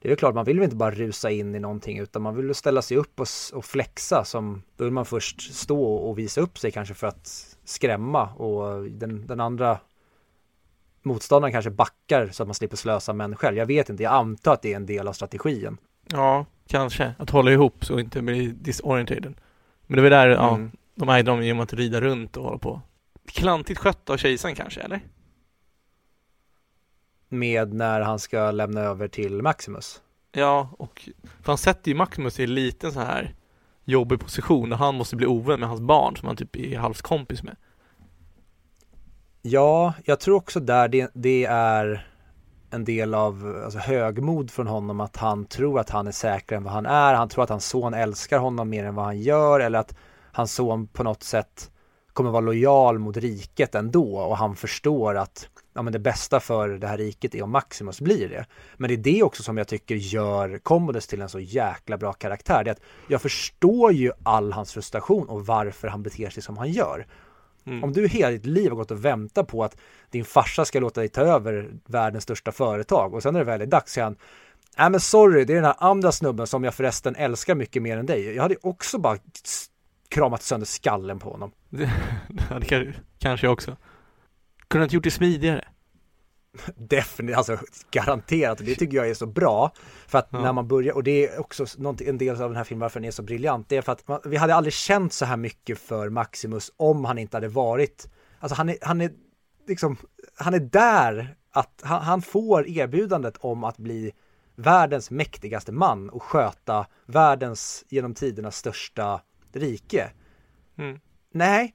[0.00, 2.36] Det är ju klart, man vill väl inte bara rusa in i någonting, utan man
[2.36, 6.40] vill ställa sig upp och, och flexa, som, då vill man först stå och visa
[6.40, 9.78] upp sig kanske för att skrämma och den, den andra
[11.02, 13.56] motståndaren kanske backar så att man slipper slösa män själv.
[13.56, 15.76] Jag vet inte, jag antar att det är en del av strategin.
[16.10, 17.14] Ja, kanske.
[17.18, 19.34] Att hålla ihop så inte bli disorientated.
[19.86, 20.38] Men det var där, mm.
[20.64, 22.80] ja, de ägde dem genom att rida runt och hålla på.
[23.26, 25.00] Klantigt skött av kejsaren kanske, eller?
[27.38, 30.00] Med när han ska lämna över till Maximus.
[30.32, 31.08] Ja, och
[31.42, 33.34] för han sätter ju Maximus i en liten så här
[33.84, 37.42] jobbig position och han måste bli ovän med hans barn som han typ är halvskompis
[37.42, 37.56] med.
[39.42, 42.06] Ja, jag tror också där det, det är
[42.70, 46.64] en del av alltså, högmod från honom att han tror att han är säkrare än
[46.64, 47.14] vad han är.
[47.14, 49.96] Han tror att hans son älskar honom mer än vad han gör eller att
[50.32, 51.70] hans son på något sätt
[52.12, 56.68] kommer vara lojal mot riket ändå och han förstår att ja, men det bästa för
[56.68, 58.46] det här riket är om Maximus blir det.
[58.76, 62.12] Men det är det också som jag tycker gör Commodus till en så jäkla bra
[62.12, 62.64] karaktär.
[62.64, 66.56] Det är att jag förstår ju all hans frustration och varför han beter sig som
[66.56, 67.06] han gör.
[67.66, 67.84] Mm.
[67.84, 69.76] Om du hela ditt liv har gått och väntat på att
[70.10, 73.60] din farsa ska låta dig ta över världens största företag och sen när det väl
[73.60, 74.16] är dags säger han
[74.78, 77.96] Nej men sorry, det är den här andra snubben som jag förresten älskar mycket mer
[77.96, 78.34] än dig.
[78.34, 79.18] Jag hade också bara
[80.08, 81.52] kramat sönder skallen på honom.
[81.70, 81.90] Det,
[82.68, 83.76] det kanske jag också.
[84.68, 85.64] Kunde inte gjort det smidigare?
[86.76, 87.58] Definitivt, alltså
[87.90, 88.60] garanterat.
[88.60, 89.72] Och det tycker jag är så bra.
[90.06, 90.40] För att ja.
[90.40, 91.66] när man börjar, och det är också
[92.00, 93.68] en del av den här filmen varför den är så briljant.
[93.68, 97.04] Det är för att man, vi hade aldrig känt så här mycket för Maximus om
[97.04, 98.08] han inte hade varit,
[98.38, 99.10] alltså han är, han är
[99.68, 99.96] liksom,
[100.36, 104.12] han är där att han, han får erbjudandet om att bli
[104.56, 109.20] världens mäktigaste man och sköta världens genom tiderna största
[109.52, 110.10] rike.
[110.78, 111.00] Mm.
[111.32, 111.74] Nej,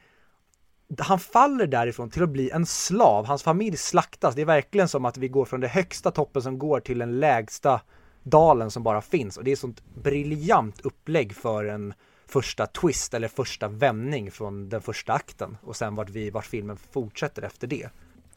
[0.97, 3.25] han faller därifrån till att bli en slav.
[3.25, 4.35] Hans familj slaktas.
[4.35, 7.19] Det är verkligen som att vi går från den högsta toppen som går till den
[7.19, 7.81] lägsta
[8.23, 9.37] dalen som bara finns.
[9.37, 11.93] Och det är sånt briljant upplägg för en
[12.27, 15.57] första twist eller första vändning från den första akten.
[15.61, 17.89] Och sen vart, vi, vart filmen fortsätter efter det.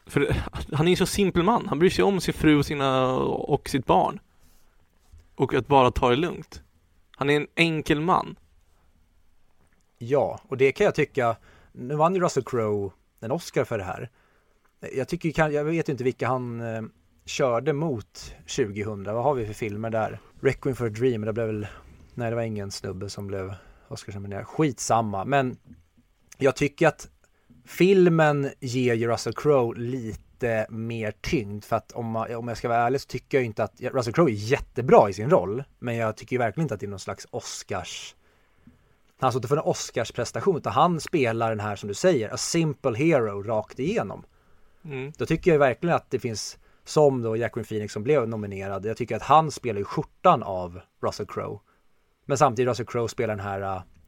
[0.05, 0.35] För
[0.73, 1.67] han är ju så simpel man.
[1.67, 4.19] Han bryr sig om sin fru och, sina, och sitt barn.
[5.35, 6.61] Och att bara ta det lugnt.
[7.11, 8.35] Han är en enkel man.
[9.97, 11.35] Ja, och det kan jag tycka.
[11.73, 14.09] Nu vann ju Russell Crowe en Oscar för det här.
[14.93, 16.81] Jag tycker, jag vet inte vilka han eh,
[17.25, 19.03] körde mot 2000.
[19.03, 20.19] Vad har vi för filmer där?
[20.41, 21.67] Requiem for a Dream, det blev väl,
[22.13, 23.53] nej det var ingen snubbe som blev
[23.87, 24.47] Oscarsnominerad.
[24.47, 25.57] Skitsamma, men
[26.37, 27.09] jag tycker att
[27.65, 32.69] filmen ger ju Russell Crowe lite mer tyngd för att om, man, om jag ska
[32.69, 35.63] vara ärlig så tycker jag inte att Russell Crowe är jättebra i sin roll.
[35.79, 38.15] Men jag tycker verkligen inte att det är någon slags Oscars
[39.23, 42.37] han står inte för en Oscarsprestation utan han spelar den här som du säger, a
[42.37, 44.25] simple hero rakt igenom.
[44.85, 45.11] Mm.
[45.17, 48.97] Då tycker jag verkligen att det finns, som då Jacqueline Phoenix som blev nominerad, jag
[48.97, 51.59] tycker att han spelar ju skjortan av Russell Crowe.
[52.25, 53.59] Men samtidigt Russell Crowe spelar den här,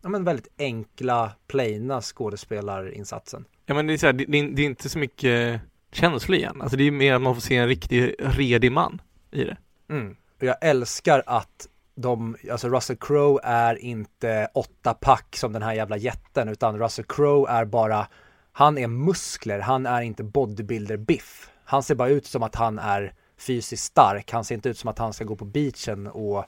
[0.02, 3.46] ja men väldigt enkla, plaina skådespelarinsatsen.
[3.66, 5.62] Ja men det är så här, det, det, är inte så mycket
[5.92, 6.62] känslor igen.
[6.62, 9.02] Alltså det är mer att man får se en riktig redig man
[9.32, 9.58] i det.
[9.90, 10.16] Mm.
[10.38, 15.74] Och jag älskar att de, alltså Russell Crowe är inte åtta pack som den här
[15.74, 18.08] jävla jätten utan Russell Crowe är bara,
[18.52, 21.52] han är muskler, han är inte bodybuilder biff.
[21.66, 24.90] Han ser bara ut som att han är fysiskt stark, han ser inte ut som
[24.90, 26.46] att han ska gå på beachen och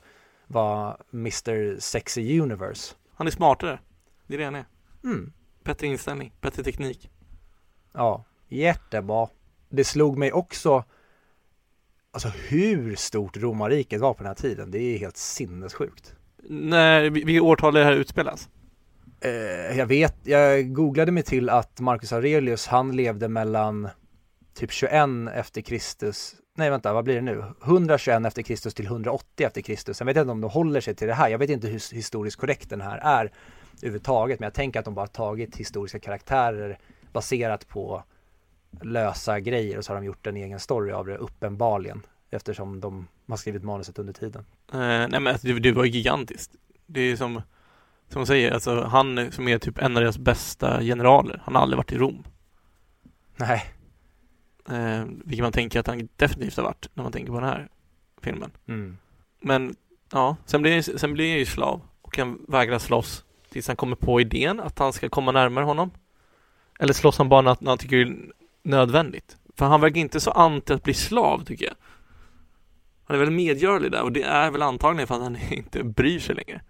[0.48, 2.96] vara Mr Sexy Universe.
[3.14, 3.80] Han är smartare,
[4.28, 4.66] det är det han är.
[5.04, 5.34] Mm.
[5.64, 7.10] Bättre inställning, bättre teknik.
[7.94, 9.28] Ja, jättebra.
[9.70, 10.84] Det slog mig också
[12.18, 16.16] Alltså hur stort romarriket var på den här tiden, det är helt sinnessjukt.
[16.50, 18.50] När, vilket årtal är det här utspelas?
[19.22, 23.90] Eh, jag vet, jag googlade mig till att Marcus Aurelius, han levde mellan
[24.54, 27.44] typ 21 efter Kristus, nej vänta, vad blir det nu?
[27.64, 30.00] 121 efter Kristus till 180 efter Kristus.
[30.00, 32.38] Jag vet inte om de håller sig till det här, jag vet inte hur historiskt
[32.38, 33.32] korrekt den här är
[33.82, 36.80] överhuvudtaget, men jag tänker att de bara tagit historiska karaktärer
[37.14, 38.04] baserat på
[38.84, 43.08] lösa grejer och så har de gjort en egen story av det uppenbarligen eftersom de
[43.28, 44.46] har skrivit manuset under tiden.
[44.74, 46.52] Uh, nej men alltså, det, det var gigantiskt.
[46.86, 47.42] Det är som,
[48.10, 51.62] som man säger, alltså han som är typ en av deras bästa generaler, han har
[51.62, 52.24] aldrig varit i Rom.
[53.36, 53.64] Nej.
[54.72, 57.70] Uh, vilket man tänker att han definitivt har varit när man tänker på den här
[58.22, 58.52] filmen.
[58.68, 58.98] Mm.
[59.42, 59.76] Men
[60.12, 63.96] ja, sen blir, sen blir han ju slav och han vägrar slåss tills han kommer
[63.96, 65.92] på idén att han ska komma närmare honom.
[66.80, 68.18] Eller slåss han bara när han tycker
[68.68, 69.38] nödvändigt.
[69.56, 71.76] För han verkar inte så anti att bli slav tycker jag.
[73.06, 76.20] Han är väl medgörlig där och det är väl antagligen för att han inte bryr
[76.20, 76.62] sig längre.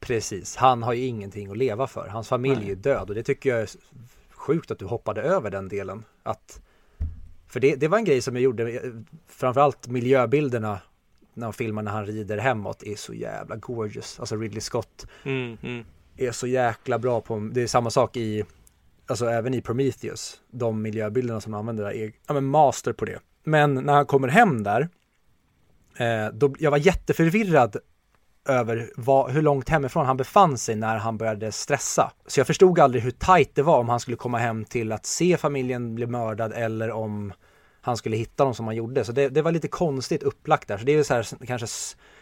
[0.00, 2.08] Precis, han har ju ingenting att leva för.
[2.08, 2.70] Hans familj Nej.
[2.70, 3.68] är död och det tycker jag är
[4.30, 6.04] sjukt att du hoppade över den delen.
[6.22, 6.60] Att,
[7.48, 8.92] för det, det var en grej som jag gjorde,
[9.26, 10.80] framförallt miljöbilderna
[11.34, 14.20] när filmen när han rider hemåt är så jävla gorgeous.
[14.20, 15.84] Alltså Ridley Scott mm, mm.
[16.16, 18.44] är så jäkla bra på, det är samma sak i
[19.06, 23.04] alltså även i Prometheus, de miljöbilderna som han använder där är ja, men master på
[23.04, 23.18] det.
[23.44, 24.88] Men när han kommer hem där,
[25.96, 27.76] eh, då, jag var jätteförvirrad
[28.48, 32.12] över vad, hur långt hemifrån han befann sig när han började stressa.
[32.26, 35.06] Så jag förstod aldrig hur tajt det var om han skulle komma hem till att
[35.06, 37.32] se familjen bli mördad eller om
[37.80, 39.04] han skulle hitta dem som han gjorde.
[39.04, 40.78] Så det, det var lite konstigt upplagt där.
[40.78, 41.66] Så det är så här, kanske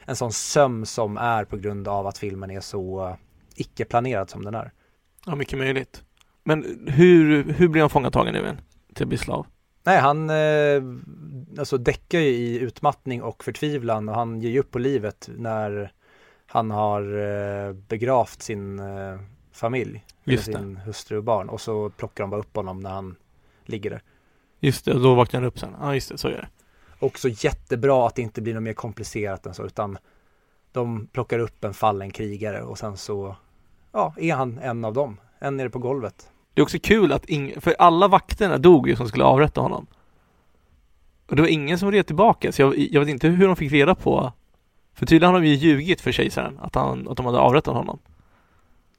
[0.05, 3.15] en sån söm som är på grund av att filmen är så eh,
[3.57, 4.73] icke-planerad som den är.
[5.27, 6.04] Ja, mycket möjligt.
[6.45, 8.61] Men hur, hur blir han fångatagen nu igen
[8.95, 9.47] till att bli slav?
[9.85, 10.83] Nej, han eh,
[11.59, 15.93] alltså däckar ju i utmattning och förtvivlan och han ger ju upp på livet när
[16.47, 19.19] han har eh, begravt sin eh,
[19.53, 20.05] familj.
[20.25, 23.17] Just eller sin hustru och barn och så plockar de bara upp honom när han
[23.65, 24.03] ligger där.
[24.61, 25.77] Just det, och då vaknar han upp sen.
[25.81, 26.49] Ja, just det, så är det.
[26.99, 29.99] Också jättebra att det inte blir något mer komplicerat än så, utan
[30.73, 33.37] de plockar upp en fallen krigare och sen så,
[33.93, 35.21] ja, är han en av dem.
[35.39, 36.31] En nere på golvet.
[36.55, 39.87] Det är också kul att ing, för alla vakterna dog ju som skulle avrätta honom.
[41.27, 43.73] Och det var ingen som red tillbaka, så jag, jag vet inte hur de fick
[43.73, 44.33] reda på
[44.95, 47.99] För tydligen har de ju ljugit för kejsaren att, han, att de hade avrättat honom.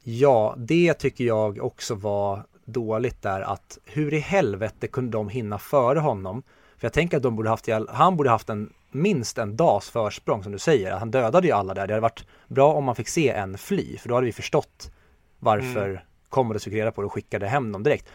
[0.03, 5.57] Ja, det tycker jag också var dåligt där att hur i helvete kunde de hinna
[5.59, 6.43] före honom?
[6.77, 10.43] För jag tänker att de borde haft, han borde haft en minst en dags försprång
[10.43, 10.91] som du säger.
[10.91, 11.87] Han dödade ju alla där.
[11.87, 14.91] Det hade varit bra om man fick se en fly, för då hade vi förstått
[15.39, 16.01] varför mm.
[16.29, 18.05] Commodus fick reda på det och skickade hem dem direkt.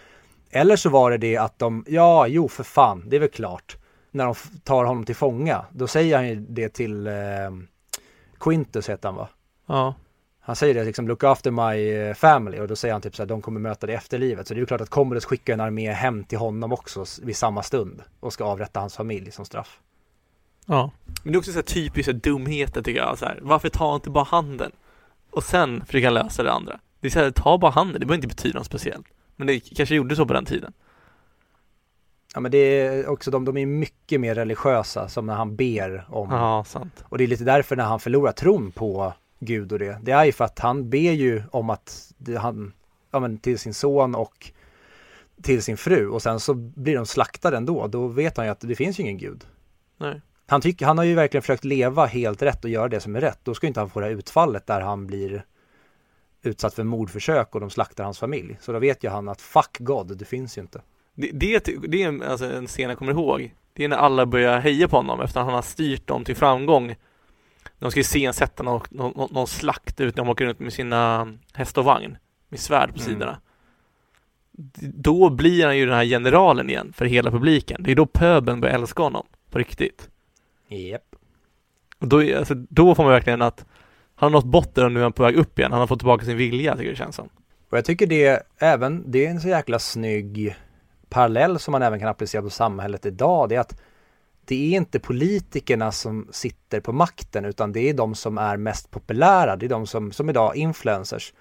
[0.50, 3.76] Eller så var det det att de, ja, jo för fan, det är väl klart.
[4.10, 4.34] när de
[4.64, 7.12] tar honom till fånga, då säger han ju det till eh,
[8.40, 9.28] Quintus heter han va?
[9.66, 9.94] Ja.
[10.40, 13.22] Han säger det liksom, look after my eh, family och då säger han typ så
[13.22, 14.48] här, de kommer möta det efter livet.
[14.48, 17.36] Så det är ju klart att Commodus skickar en armé hem till honom också vid
[17.36, 19.80] samma stund och ska avrätta hans familj som straff.
[20.66, 20.90] Ja.
[21.22, 23.18] Men det är också så här typiska dumheter tycker jag.
[23.18, 24.72] Så här, varför tar han inte bara handen?
[25.30, 26.80] Och sen försöker han lösa det andra.
[27.00, 29.06] Det är så här, ta bara handen, det behöver inte betyda något speciellt.
[29.36, 30.72] Men det kanske gjorde så på den tiden.
[32.34, 36.06] Ja men det är också, de, de är mycket mer religiösa som när han ber
[36.08, 37.04] om Ja, sant.
[37.04, 39.98] Och det är lite därför när han förlorar tron på Gud och det.
[40.02, 42.72] Det är ju för att han ber ju om att han,
[43.10, 44.52] ja men till sin son och
[45.42, 47.86] till sin fru och sen så blir de slaktade ändå.
[47.86, 49.44] Då vet han ju att det finns ju ingen Gud.
[49.98, 50.20] Nej.
[50.46, 53.20] Han, tycker, han har ju verkligen försökt leva helt rätt och göra det som är
[53.20, 53.38] rätt.
[53.42, 55.44] Då ska inte han få det här utfallet där han blir
[56.42, 58.56] utsatt för mordförsök och de slaktar hans familj.
[58.60, 60.82] Så då vet ju han att fuck God, det finns ju inte.
[61.14, 63.54] Det, det, det är en- alltså en scen jag kommer ihåg.
[63.72, 66.36] Det är när alla börjar heja på honom efter att han har styrt dem till
[66.36, 66.94] framgång.
[67.78, 71.78] De ska iscensätta någon, någon, någon slakt ut när de åker runt med sina häst
[71.78, 72.16] och vagn.
[72.48, 73.06] Med svärd på Mm.
[73.06, 73.40] sidorna.
[74.82, 77.82] Då blir han ju den här generalen igen för hela publiken.
[77.82, 79.26] Det är då pöbeln börjar älska honom.
[79.50, 80.08] På riktigt.
[80.68, 81.16] Japp.
[81.98, 83.64] Och då, alltså, då får man verkligen att
[84.20, 85.72] han har nått botten och nu är han på väg upp igen.
[85.72, 87.28] Han har fått tillbaka sin vilja, tycker jag det känns som.
[87.70, 90.56] Och jag tycker det även, det är en så jäkla snygg
[91.08, 93.48] parallell som man även kan applicera på samhället idag.
[93.48, 93.80] Det är att
[94.44, 98.90] det är inte politikerna som sitter på makten utan det är de som är mest
[98.90, 99.56] populära.
[99.56, 101.32] Det är de som, som idag influencers.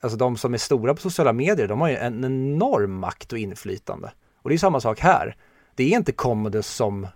[0.00, 3.38] Alltså de som är stora på sociala medier, de har ju en enorm makt och
[3.38, 4.12] inflytande.
[4.42, 5.36] Och det är samma sak här.
[5.74, 7.06] Det är inte Commodus som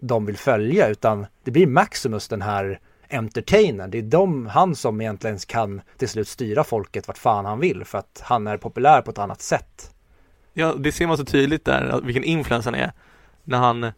[0.00, 2.80] de vill följa utan det blir Maximus den här
[3.10, 3.90] entertainern.
[3.90, 7.84] Det är de, han som egentligen kan till slut styra folket vart fan han vill
[7.84, 9.90] för att han är populär på ett annat sätt.
[10.52, 12.92] Ja, det ser man så tydligt där, vilken influens han är.
[13.44, 13.92] När han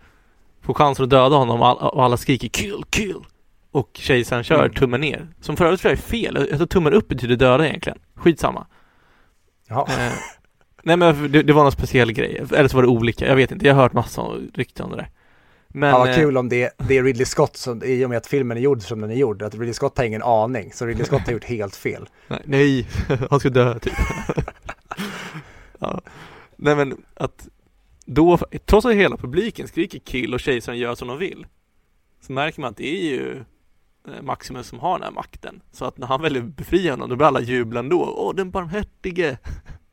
[0.63, 3.17] får chansen att döda honom och all- och alla skriker kill, kill.
[3.71, 4.73] Och kejsaren kör Mm.
[4.75, 5.29] tummen ner.
[5.41, 6.47] Som för övrigt tror jag är fel.
[6.51, 7.99] Jag tror tummen upp betyder döda egentligen.
[8.15, 8.67] Skitsamma.
[9.69, 9.87] Ja.
[9.91, 10.13] Eh,
[10.83, 12.45] nej men det, det var någon speciell grej.
[12.57, 13.27] Eller så var det olika.
[13.29, 13.67] Jag vet inte.
[13.67, 14.23] Jag har hört massa
[14.55, 15.09] rykten om det där.
[15.73, 18.19] Men, ja, vad eh, kul om det, det är Ridley Scott som, i och med
[18.19, 20.87] att filmen är gjord som den är gjord, att Ridley Scott har ingen aning, så
[20.87, 22.09] Ridley Scott har gjort helt fel.
[22.45, 22.89] Nej,
[23.31, 23.93] han ska dö typ.
[25.79, 26.01] ja.
[26.57, 27.49] Nej men att
[28.05, 31.47] då, trots att hela publiken skriker kill och kejsaren gör som de vill,
[32.21, 33.45] så märker man att det är ju
[34.09, 35.61] eh, Maximus som har den här makten.
[35.73, 38.15] Så att när han väljer befria honom, då blir alla jubla ändå.
[38.17, 39.39] Åh, den barmhärtige!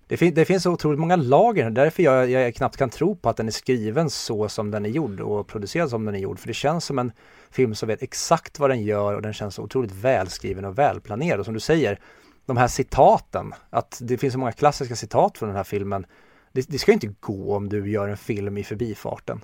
[0.07, 3.29] Det, fin- det finns så otroligt många lager, därför jag, jag knappt kan tro på
[3.29, 6.39] att den är skriven så som den är gjord och producerad som den är gjord.
[6.39, 7.11] För det känns som en
[7.51, 11.39] film som vet exakt vad den gör och den känns så otroligt välskriven och välplanerad.
[11.39, 11.99] Och som du säger,
[12.45, 16.05] de här citaten, att det finns så många klassiska citat från den här filmen.
[16.51, 19.41] Det, det ska inte gå om du gör en film i förbifarten.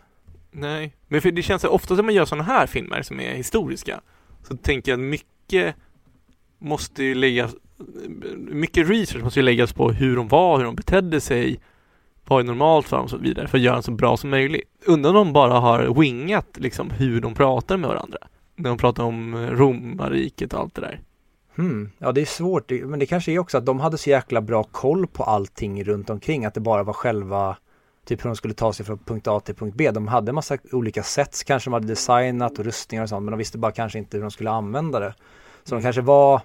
[0.52, 3.36] Nej, men för det känns så ofta när man gör sådana här filmer som är
[3.36, 4.02] historiska,
[4.48, 5.76] så tänker jag att mycket
[6.60, 7.56] måste ju läggas,
[8.38, 11.60] mycket research måste ju läggas på hur de var, hur de betedde sig,
[12.28, 14.30] vad är normalt för dem och så vidare, för att göra den så bra som
[14.30, 14.64] möjligt.
[14.86, 18.18] Undrar om de bara har wingat liksom hur de pratar med varandra.
[18.56, 21.00] När de pratar om romarriket och allt det där.
[21.56, 21.90] Hmm.
[21.98, 24.42] Ja, det är svårt, Det- men det kanske är också att de hade så jäkla
[24.42, 27.58] bra koll på allting runt omkring, att det bara var själva
[28.06, 29.92] Typ hur de skulle ta sig från punkt A till punkt B.
[29.92, 33.32] De hade en massa olika sätt kanske de hade designat och rustningar och sånt men
[33.32, 35.14] de visste bara kanske inte hur de skulle använda det.
[35.64, 36.42] Så de kanske var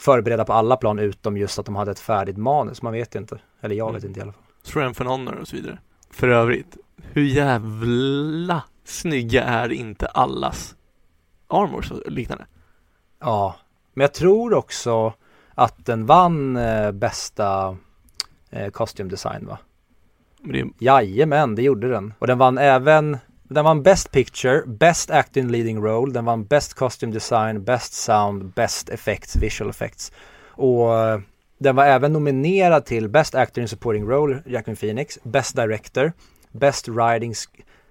[0.00, 2.82] förberedda på alla plan utom just att de hade ett färdigt manus.
[2.82, 3.38] Man vet ju inte.
[3.60, 4.08] Eller jag vet Mm.
[4.10, 4.42] inte i alla fall.
[4.62, 5.78] Strength and Honor och så vidare.
[6.10, 10.76] För övrigt, hur jävla snygga är inte allas
[11.48, 12.46] armors och liknande?
[13.20, 13.56] Ja,
[13.94, 15.12] men jag tror också
[15.54, 17.76] att den vann eh, bästa
[18.50, 19.58] eh, costume design va?
[20.42, 22.14] Men det Jajamän, det gjorde den.
[22.18, 23.18] Och den vann även
[23.54, 28.54] den vann Best Picture, Best Acting Leading Role, den vann Best Costume Design, Best Sound,
[28.54, 30.12] Best Effects, Visual Effects.
[30.46, 31.20] Och eh,
[31.58, 36.12] den var även nominerad till Best Actor in Supporting Role, Jacqueline Phoenix, Best Director,
[36.52, 37.34] Best Writing,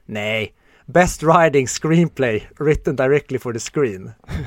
[0.06, 0.54] nej,
[0.86, 4.12] Best Writing Screenplay, written directly for the screen.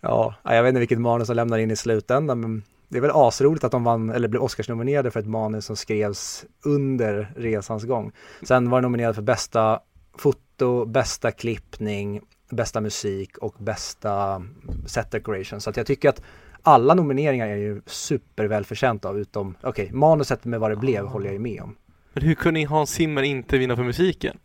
[0.00, 2.62] ja, jag vet inte vilket manus de lämnar in i slutändan, men
[2.92, 6.44] det är väl asroligt att de vann, eller blev Oscarsnominerade för ett manus som skrevs
[6.64, 8.12] under resans gång.
[8.42, 9.80] Sen var de nominerade för bästa
[10.18, 12.20] foto, bästa klippning,
[12.50, 14.42] bästa musik och bästa
[14.86, 15.60] set decoration.
[15.60, 16.22] Så att jag tycker att
[16.62, 21.32] alla nomineringar är ju supervälförtjänta av utom, okej, manuset med vad det blev håller jag
[21.32, 21.76] ju med om.
[22.12, 24.38] men hur kunde Hans Zimmer inte vinna för musiken?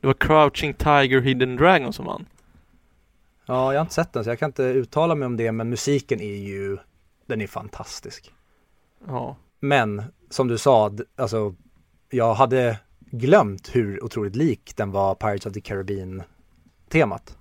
[0.00, 2.26] Det var Crouching Tiger, Hidden Dragon som vann.
[3.46, 5.70] Ja, jag har inte sett den så jag kan inte uttala mig om det, men
[5.70, 6.78] musiken är ju,
[7.28, 8.32] den är fantastisk.
[9.06, 9.36] Ja.
[9.60, 11.54] Men som du sa, alltså
[12.10, 17.36] jag hade glömt hur otroligt lik den var Pirates of the Caribbean-temat.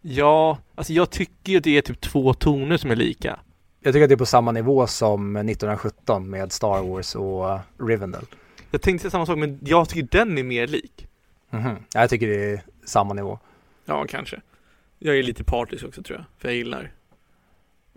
[0.00, 3.40] Ja, alltså jag tycker ju att det är typ två toner som är lika.
[3.80, 8.24] Jag tycker att det är på samma nivå som 1917 med Star Wars och Rivendell.
[8.70, 11.06] Jag tänkte säga samma sak, men jag tycker den är mer lik.
[11.50, 11.76] Mhm.
[11.94, 13.38] Ja, Jag tycker det är samma nivå.
[13.84, 14.40] Ja, kanske.
[14.98, 16.92] Jag är lite partisk också tror jag, för jag gillar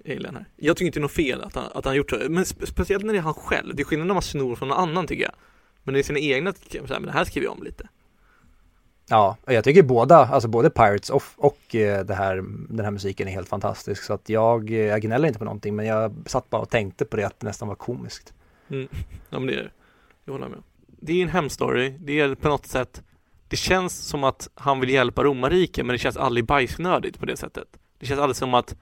[0.03, 0.45] den här.
[0.55, 2.67] Jag tycker inte det är något fel att han, att han gjort så, men spe,
[2.67, 3.75] speciellt när det är han själv.
[3.75, 5.33] Det är skillnad när man snor från någon annan tycker jag.
[5.83, 7.87] Men det är sina egna, så här, men det här skriver jag om lite.
[9.09, 12.35] Ja, och jag tycker båda, alltså både Pirates och, och eh, det här,
[12.69, 14.03] den här musiken är helt fantastisk.
[14.03, 17.05] Så att jag, eh, jag gnäller inte på någonting, men jag satt bara och tänkte
[17.05, 18.33] på det att det nästan var komiskt.
[18.69, 18.87] Mm.
[19.29, 19.71] Ja men det är det.
[20.25, 20.63] Jag håller med.
[20.87, 21.93] Det är en hemstory.
[21.99, 23.03] Det är på något sätt
[23.47, 27.37] Det känns som att han vill hjälpa romarriket men det känns aldrig bajsnödigt på det
[27.37, 27.67] sättet.
[27.99, 28.75] Det känns aldrig som att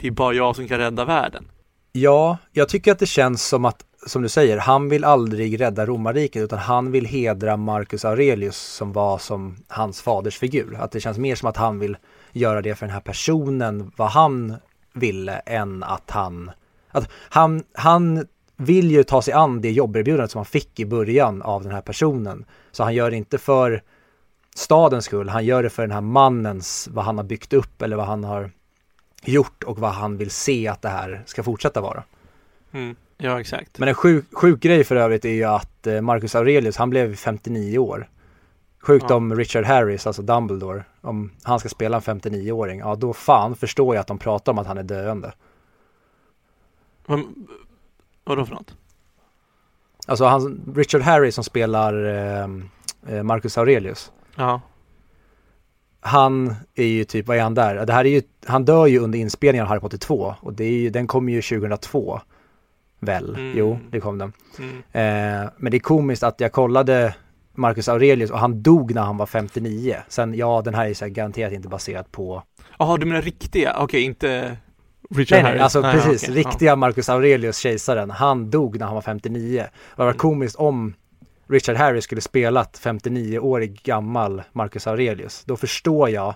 [0.00, 1.48] det är bara jag som kan rädda världen.
[1.92, 5.86] Ja, jag tycker att det känns som att, som du säger, han vill aldrig rädda
[5.86, 10.76] romarriket utan han vill hedra Marcus Aurelius som var som hans faders figur.
[10.80, 11.96] Att det känns mer som att han vill
[12.32, 14.54] göra det för den här personen, vad han
[14.92, 16.50] ville, än att han...
[16.90, 18.26] Att han, han
[18.56, 21.80] vill ju ta sig an det jobberbjudandet som han fick i början av den här
[21.80, 22.44] personen.
[22.72, 23.82] Så han gör det inte för
[24.54, 27.96] stadens skull, han gör det för den här mannens, vad han har byggt upp eller
[27.96, 28.50] vad han har
[29.24, 32.02] gjort och vad han vill se att det här ska fortsätta vara.
[32.72, 32.96] Mm.
[33.18, 33.78] Ja, exakt.
[33.78, 37.14] Men en sjuk, sjuk grej för övrigt är ju att eh, Marcus Aurelius, han blev
[37.16, 38.08] 59 år.
[38.82, 39.14] Sjukt Ja.
[39.16, 43.94] om Richard Harris, alltså Dumbledore, om han ska spela en 59-åring, ja då fan förstår
[43.94, 45.32] jag att de pratar om att han är döende.
[47.06, 47.46] Men,
[48.24, 48.74] vadå för något?
[50.06, 52.48] Alltså han, Richard Harris som spelar eh,
[53.16, 54.60] eh, Marcus Aurelius, Ja.
[56.00, 57.86] Han är ju typ, vad är han där?
[57.86, 60.64] Det här är ju, han dör ju under inspelningen av Harry Potter 2 och det
[60.64, 62.20] är ju, den kom ju 2002.
[63.00, 63.34] Väl?
[63.34, 63.52] Mm.
[63.58, 64.32] Jo, det kom den.
[64.58, 64.76] Mm.
[65.44, 67.14] Eh, men det är komiskt att jag kollade
[67.54, 69.96] Marcus Aurelius och han dog när han var 59.
[70.08, 72.42] Sen, ja, den här är så här garanterat inte baserad på...
[72.78, 73.76] Jaha, du menar riktiga?
[73.78, 74.56] Okej, inte
[75.10, 75.54] Richard Nej, Harris?
[75.54, 76.28] nej, alltså precis.
[76.28, 79.56] okej, riktiga Marcus Aurelius, kejsaren, han dog när han var 59.
[79.62, 80.18] Det var Mm.
[80.18, 80.94] komiskt om
[81.50, 85.44] Richard Harris skulle spelat 59-årig gammal Marcus Aurelius.
[85.44, 86.34] Då förstår jag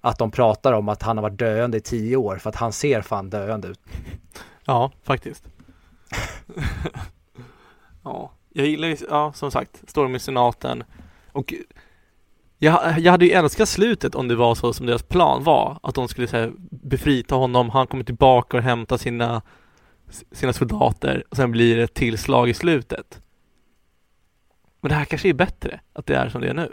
[0.00, 2.72] att de pratar om att han har varit döende i tio år för att han
[2.72, 3.80] ser fan döende ut.
[4.66, 5.44] Ja, faktiskt.
[8.04, 10.84] ja, jag gillar ju, ja som sagt, Storm i senaten.
[11.32, 11.54] Och
[12.58, 15.78] jag, jag hade ju älskat slutet om det var så som deras plan var.
[15.82, 19.42] Att de skulle säga befrita honom, han kommer tillbaka och hämtar sina,
[20.32, 23.20] sina soldater och sen blir det ett tillslag i slutet.
[24.84, 26.72] Men det här kanske är bättre, att det är som det är nu.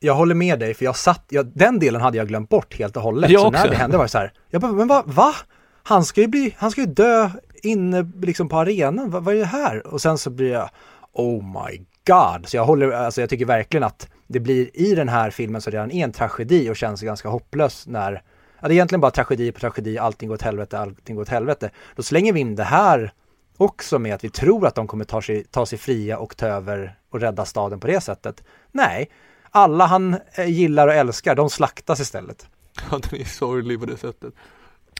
[0.00, 2.96] Jag håller med dig för jag satt, jag, den delen hade jag glömt bort helt
[2.96, 3.30] och hållet.
[3.30, 3.70] Jag så när också.
[3.70, 5.02] det hände var det så här, jag bara, men va?
[5.06, 5.34] va?
[5.82, 7.30] Han ska ju bli, han ska ju dö
[7.62, 9.86] inne liksom på arenan, vad, vad är det här?
[9.86, 10.70] Och sen så blir jag,
[11.12, 12.48] oh my god.
[12.48, 15.70] Så jag håller, alltså jag tycker verkligen att det blir i den här filmen så
[15.70, 18.22] redan är en tragedi och känns ganska hopplös när,
[18.60, 21.28] ja det är egentligen bara tragedi på tragedi, allting går åt helvete, allting går åt
[21.28, 21.70] helvete.
[21.96, 23.12] Då slänger vi in det här
[23.58, 26.46] också med att vi tror att de kommer ta sig, ta sig fria och ta
[26.46, 28.44] över och rädda staden på det sättet.
[28.72, 29.10] Nej,
[29.50, 32.48] alla han eh, gillar och älskar, de slaktas istället.
[32.90, 34.34] Ja, den är sorglig på det sättet.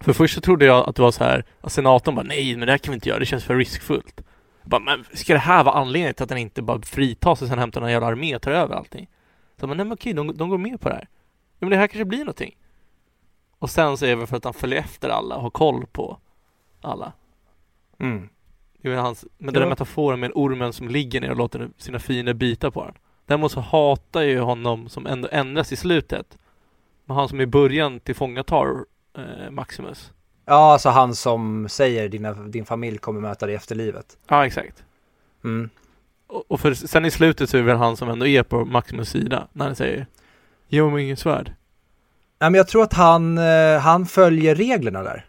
[0.00, 2.66] För först så trodde jag att det var så här, att senatorn bara nej, men
[2.66, 4.20] det här kan vi inte göra, det känns för riskfullt.
[4.62, 7.48] Jag bara, men ska det här vara anledningen till att den inte bara fritas och
[7.48, 9.08] sen hämtar en jävla armé och tar över allting?
[9.60, 11.08] Så men nej men okej, de, de går med på det här.
[11.58, 12.56] Ja, men det här kanske blir någonting.
[13.58, 16.18] Och sen så är det för att han följer efter alla och har koll på
[16.80, 17.12] alla.
[18.00, 18.28] Mm.
[18.82, 21.98] Det väl hans, men den där metaforen med ormen som ligger ner och låter sina
[21.98, 22.94] fiender bita på den.
[23.26, 26.38] Däremot så hatar jag ju honom som ändå ändras i slutet.
[27.04, 28.84] Men han som i början tillfångatar
[29.16, 30.12] eh, Maximus.
[30.44, 34.18] Ja, alltså han som säger dina, din familj kommer möta dig efter livet.
[34.28, 34.84] Ja, exakt.
[35.44, 35.70] Mm.
[36.26, 38.64] Och, och för sen i slutet så är det väl han som ändå är på
[38.64, 40.06] Maximus sida när han säger
[40.68, 41.52] Ge mig ingen svärd.
[42.40, 45.26] Nej, men jag tror att han, eh, han följer reglerna där.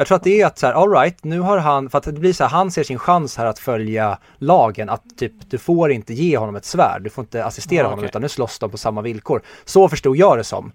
[0.00, 2.04] Jag tror att det är att så här, all right, nu har han, för att
[2.04, 5.58] det blir så här, han ser sin chans här att följa lagen, att typ, du
[5.58, 8.08] får inte ge honom ett svärd, du får inte assistera Ja, honom, okej.
[8.08, 9.42] utan nu slåss de på samma villkor.
[9.64, 10.72] Så förstod jag det som.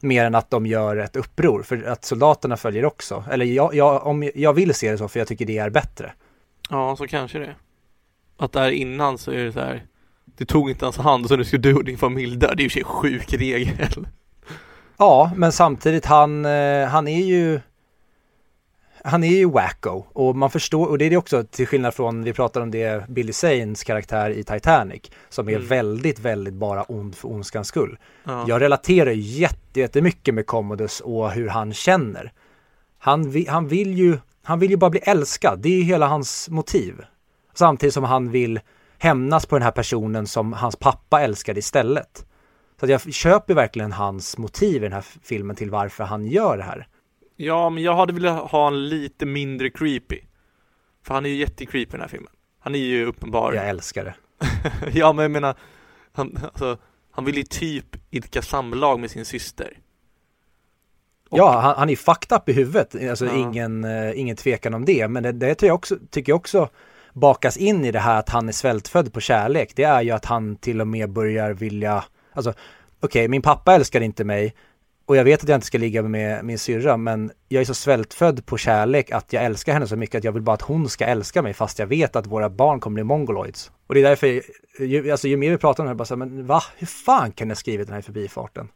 [0.00, 3.24] Mer än att de gör ett uppror, för att soldaterna följer också.
[3.30, 6.12] Eller jag, jag, om, jag vill se det så, för jag tycker det är bättre.
[6.70, 7.54] Ja, så kanske det.
[8.36, 9.84] Att där innan så är det så här
[10.24, 12.54] Du tog inte hans hand så nu ska du och din familj dö.
[12.54, 14.06] Det är ju en sjuk regel.
[14.96, 17.60] Ja, men samtidigt han, eh, han är ju
[19.06, 22.24] han är ju wacko och man förstår, och det är det också till skillnad från,
[22.24, 25.66] vi pratar om det, Billy Zanes karaktär i Titanic, som är Mm.
[25.68, 27.98] väldigt, väldigt bara ond för ondskans skull.
[28.24, 28.44] Ja.
[28.48, 32.32] Jag relaterar jätte, jättemycket med Commodus och hur han känner.
[32.98, 36.48] Han, han, vill ju, han vill ju bara bli älskad, det är ju hela hans
[36.48, 36.94] motiv.
[37.54, 38.60] Samtidigt som han vill
[38.98, 42.26] hämnas på den här personen som hans pappa älskade istället.
[42.80, 46.62] Så jag köper verkligen hans motiv i den här filmen till varför han gör det
[46.62, 46.86] här.
[47.36, 50.20] Ja, men jag hade velat ha en lite mindre creepy.
[51.02, 52.32] För han är ju jättecreepy i den här filmen.
[52.58, 53.52] Han är ju uppenbar.
[53.52, 54.14] Jag älskar det.
[54.98, 55.54] ja, men jag menar,
[56.12, 56.78] han, alltså,
[57.10, 59.78] han vill ju typ idka samlag med sin syster.
[61.28, 62.94] Och, ja, han, han är fucked up i huvudet.
[63.10, 63.34] Alltså Ja.
[63.34, 65.08] ingen, uh, ingen tvekan om det.
[65.08, 66.68] Men det, det tycker jag, också, tycker jag också
[67.12, 69.72] bakas in i det här att han är svältfödd på kärlek.
[69.76, 72.54] Det är ju att han till och med börjar vilja, alltså
[73.00, 74.54] okej, min pappa älskar inte mig
[75.06, 77.74] och jag vet att jag inte ska ligga med min syrra men jag är så
[77.74, 80.88] svältfödd på kärlek att jag älskar henne så mycket att jag vill bara att hon
[80.88, 83.72] ska älska mig fast jag vet att våra barn kommer bli mongoloids.
[83.86, 84.42] Och det är därför,
[84.82, 86.86] ju, alltså ju mer vi pratar om det här, bara så här, men va, hur
[86.86, 88.68] fan kan jag skrivit den här förbifarten?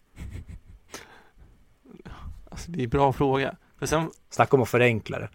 [2.50, 3.54] Alltså, det är en bra fråga.
[3.82, 5.28] Sen, Snacka om att förenkla det.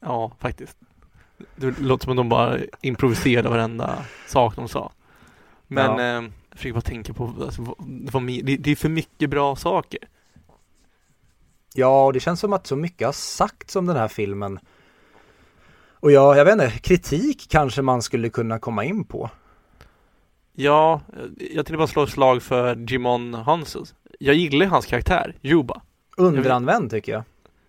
[0.00, 0.76] ja, faktiskt.
[1.56, 4.92] Det låter som att de bara improviserade varenda sak de sa.
[5.66, 6.16] Men Ja.
[6.18, 6.22] eh,
[6.52, 10.00] jag försöker bara tänka på, alltså, vad, det, det är för mycket bra saker.
[11.74, 14.58] Ja, och det känns som att så mycket har sagts om den här filmen.
[15.90, 19.30] Och ja, jag vet inte, kritik kanske man skulle kunna komma in på.
[20.52, 21.00] Ja,
[21.38, 23.94] jag tänkte bara slå ett slag för Jimon Hansus.
[24.18, 25.82] Jag gillar hans karaktär, Juba.
[26.16, 27.24] Underanvänd tycker jag.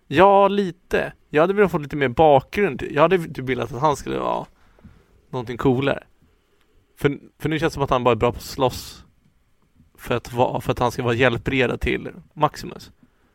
[0.06, 1.12] Ja, lite.
[1.30, 2.82] Jag hade velat få lite mer bakgrund.
[2.90, 4.46] Jag hade typ velat att han skulle vara
[5.30, 6.04] någonting coolare.
[6.96, 9.04] För, för nu känns det som att han bara är bra på att slåss
[9.98, 12.90] för att, vara, för att han ska vara hjälpreda till Maximus.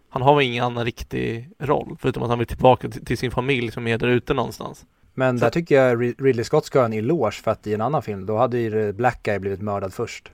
[0.10, 3.32] Han har väl ingen annan riktig roll förutom att han vill tillbaka till, till sin
[3.32, 4.86] familj som är där ute någonstans.
[5.14, 7.74] Men Så- där tycker jag Rid- Ridley Scott ska ha en eloge för att i
[7.74, 10.32] en annan film, då hade ju Black Guy blivit mördad först.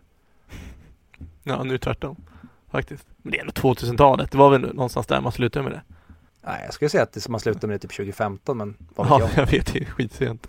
[1.43, 2.15] Ja, nu tvärtom.
[2.71, 3.07] Faktiskt.
[3.17, 4.31] Men det är ändå 2000-talet.
[4.31, 5.81] Det var väl någonstans där man slutade med det.
[6.41, 9.19] Nej, jag skulle säga att det man slutade med det typ 2015, men vad vet
[9.19, 9.37] Ja, jag.
[9.47, 9.73] jag vet.
[9.73, 10.47] Det är skitsent.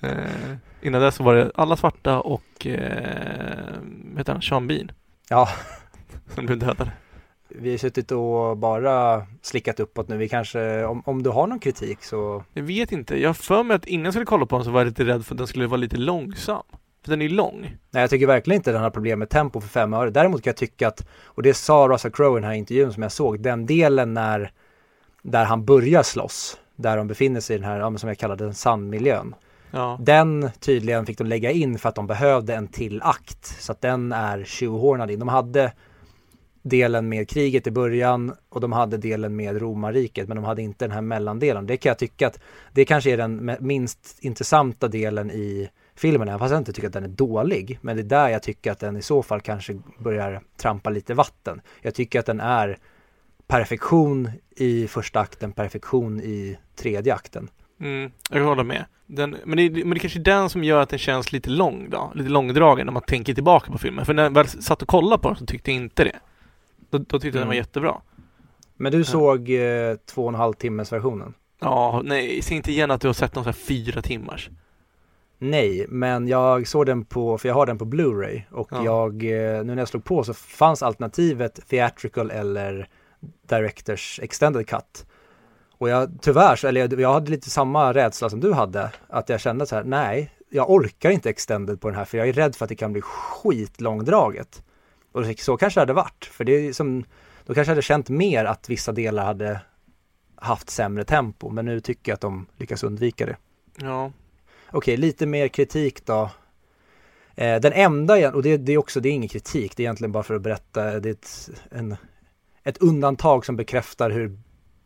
[0.00, 3.74] Eh, innan dess var det alla svarta och eh,
[4.16, 4.42] heter han?
[4.42, 4.92] Sean Bean
[5.28, 5.48] Ja,
[6.34, 6.90] som blev dödade.
[7.48, 10.16] vi har suttit och bara slickat uppåt nu.
[10.16, 13.20] Vi kanske, om, om du har någon kritik så Jag vet inte.
[13.20, 15.04] Jag har för mig att innan jag skulle kolla på den så var jag lite
[15.04, 16.62] rädd för att den skulle vara lite långsam.
[17.02, 17.60] För den är lång.
[17.90, 20.10] Nej, jag tycker verkligen inte den har problem med tempo för fem öre.
[20.10, 23.02] Däremot kan jag tycka att, och det sa Russell Crowe i den här intervjun som
[23.02, 24.52] jag såg, den delen när,
[25.22, 28.54] där han börjar slåss, där de befinner sig i den här, som jag kallar den
[28.54, 29.34] sandmiljön.
[29.70, 29.98] Ja.
[30.00, 33.80] Den tydligen fick de lägga in för att de behövde en till akt, så att
[33.80, 35.18] den är tjohornad in.
[35.18, 35.72] De hade
[36.62, 40.84] delen med kriget i början och de hade delen med romarriket men de hade inte
[40.84, 41.66] den här mellandelen.
[41.66, 42.40] Det kan jag tycka att
[42.72, 46.94] det kanske är den minst intressanta delen i filmen, även fast jag inte tycker att
[46.94, 47.78] den är dålig.
[47.82, 51.14] Men det är där jag tycker att den i så fall kanske börjar trampa lite
[51.14, 51.60] vatten.
[51.82, 52.78] Jag tycker att den är
[53.46, 57.48] perfektion i första akten, perfektion i tredje akten.
[57.80, 58.84] Mm, jag håller med.
[59.10, 61.90] Den, men, det, men det kanske är den som gör att den känns lite lång
[61.90, 62.12] då.
[62.14, 64.04] Lite långdragen när man tänker tillbaka på filmen.
[64.06, 66.16] För när jag väl satt och kollade på den så tyckte jag inte det.
[66.90, 67.56] Då, då tyckte jag den var Mm.
[67.56, 68.00] jättebra.
[68.76, 71.34] Men du såg eh, två och en halv timmes versionen?
[71.60, 74.50] Ja, nej, säg inte igen att du har sett någon sån här fyra timmars.
[75.38, 78.84] Nej, men jag såg den på, för jag har den på Blu-ray och Ja.
[78.84, 82.88] jag, eh, nu när jag slog på så fanns alternativet Theatrical eller
[83.48, 85.06] Directors Extended Cut.
[85.78, 89.40] Och jag tyvärr, så, eller jag, hade lite samma rädsla som du hade, att jag
[89.40, 92.56] kände så här, nej, jag orkar inte Extended på den här för jag är rädd
[92.56, 94.62] för att det kan bli skitlångdraget.
[95.12, 97.04] Och så- kanske det hade varit, för det är som,
[97.46, 99.60] då kanske jag hade känt mer att vissa delar hade
[100.36, 103.36] haft sämre tempo, men nu tycker jag att de lyckas undvika det.
[103.80, 104.12] Ja,
[104.70, 106.30] Okej, lite mer kritik då.
[107.34, 110.12] Eh, den enda, och det, det är också, det är ingen kritik, det är egentligen
[110.12, 111.96] bara för att berätta, det är ett, en,
[112.64, 114.38] ett undantag som bekräftar hur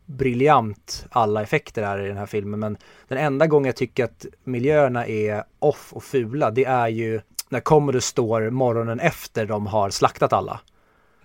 [0.07, 2.61] briljant alla effekter är i den här filmen.
[2.61, 2.77] Men
[3.09, 7.61] den enda gången jag tycker att miljöerna är off och fula, det är ju när
[7.61, 10.61] Commodus står morgonen efter de har slaktat alla.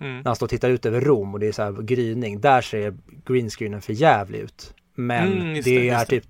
[0.00, 0.16] mm.
[0.16, 2.60] När han står och tittar ut över Rom och det är så här gryning, där
[2.60, 4.74] ser greenscreenen för jävlig ut.
[4.94, 6.24] Men Mm, det, det, är typ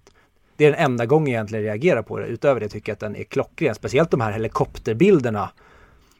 [0.56, 2.26] det är den enda gången jag egentligen reagerar på det.
[2.26, 3.74] Utöver det tycker jag att den är klockren.
[3.74, 5.50] Speciellt de här helikopterbilderna.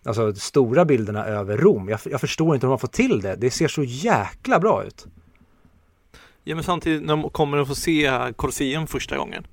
[0.05, 1.89] Alltså stora bilderna över Rom.
[1.89, 3.37] Jag, jag förstår inte hur har fått till det.
[3.37, 5.07] Det ser så jäkla bra ut.
[6.49, 9.47] Ja, men samtidigt när de kommer att få se Colosseum första gången.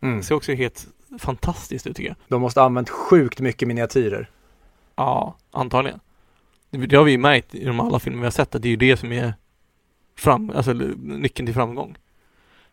[0.00, 0.16] Mm.
[0.16, 0.86] Det ser också helt
[1.18, 2.16] fantastiskt ut tycker jag.
[2.28, 4.30] De måste ha använt sjukt mycket miniatyrer.
[4.96, 6.00] Ja, antagligen.
[6.70, 8.70] Det, har vi ju märkt i de alla filmer vi har sett att det är
[8.70, 9.34] ju det som är
[10.16, 11.96] fram, alltså nyckeln till framgång.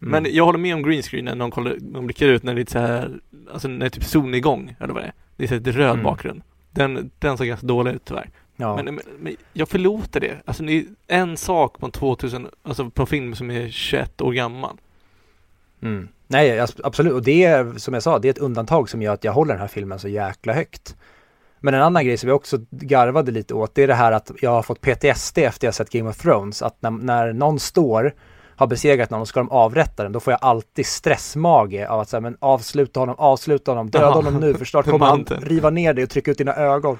[0.01, 0.23] Mm.
[0.23, 2.71] Men jag håller med om greenscreenen när de, kollar, de blickar ut när det är
[2.71, 3.19] så här,
[3.53, 5.13] alltså när det är typ solnedgång eller vad det är.
[5.38, 6.03] Det är så här röd Mm.
[6.03, 6.41] bakgrund.
[6.71, 8.29] Den, den såg ganska dålig ut tyvärr.
[8.56, 8.76] Ja.
[8.76, 10.38] Men, men, men jag förlåter det.
[10.45, 14.22] Alltså det är en sak på en 2000, alltså på en film som är 21
[14.22, 14.78] år gammal.
[15.82, 16.08] Mm.
[16.28, 17.14] Nej, absolut.
[17.14, 19.53] Och det är, som jag sa, det är ett undantag som gör att jag håller
[19.53, 20.95] den här filmen så jäkla högt.
[21.60, 24.32] Men en annan grej som jag också garvade lite åt, det är det här att
[24.41, 26.62] jag har fått PTSD efter jag sett Game of Thrones.
[26.62, 28.14] Att när, när någon står,
[28.56, 32.10] har besegrat någon och ska de avrätta den, då får jag alltid stressmage av att
[32.10, 35.93] säga, men avsluta honom, avsluta honom, döda honom nu, för snart kommer han riva ner
[35.93, 36.97] dig och trycka ut dina ögon.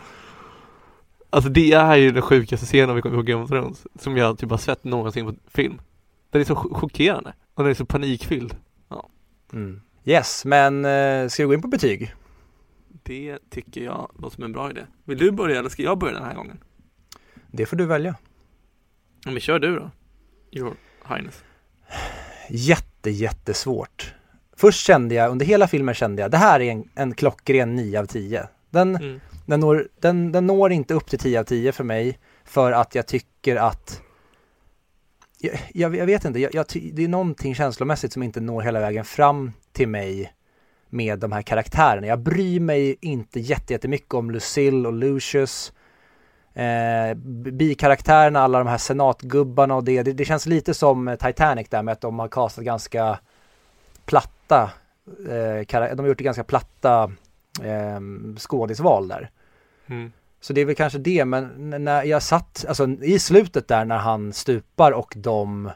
[1.36, 4.38] Alltså det är ju den sjukaste scenen vi kommer ihåg Game of Thrones, som jag
[4.38, 5.82] typ har sett någonsin på film.
[6.30, 8.56] Den är så chockerande och den är så panikfylld.
[8.90, 9.10] Ja.
[9.54, 9.82] Mm.
[10.06, 12.14] Yes, men eh, ska vi gå in på betyg?
[13.04, 14.82] Det tycker jag låter som en bra idé.
[15.04, 16.58] Vill du börja eller ska jag börja den här gången?
[17.48, 18.16] Det får du välja.
[19.26, 19.92] Ja, men kör du då.
[20.52, 20.74] Your
[21.10, 21.44] Highness.
[22.50, 24.14] Jätte, jättesvårt.
[24.58, 28.00] Först kände jag, under hela filmen kände jag, det här är en, en klockren 9
[28.00, 28.48] av 10.
[28.70, 32.20] Den, mm den, når, den, den når inte upp till 10 av 10 för mig,
[32.44, 34.02] för att jag tycker att
[35.40, 38.80] jag, jag, jag vet inte, jag, jag, det är någonting känslomässigt som inte når hela
[38.80, 40.34] vägen fram till mig
[40.90, 42.08] med de här karaktärerna.
[42.08, 45.74] Jag bryr mig inte jättemycket om Lucille och Lucius.
[46.54, 47.14] Eh,
[47.52, 51.92] bikaraktärerna, alla de här senatgubbarna och det, det, det, känns lite som Titanic där med
[51.92, 53.20] att de har kastat ganska
[54.06, 54.72] platta,
[55.08, 57.12] eh, de har gjort det ganska platta
[57.64, 58.00] eh,
[58.38, 59.30] skådisval där.
[59.88, 60.12] Mm.
[60.40, 63.98] Så det är väl kanske det, men när jag satt, alltså i slutet där när
[63.98, 65.72] han stupar och de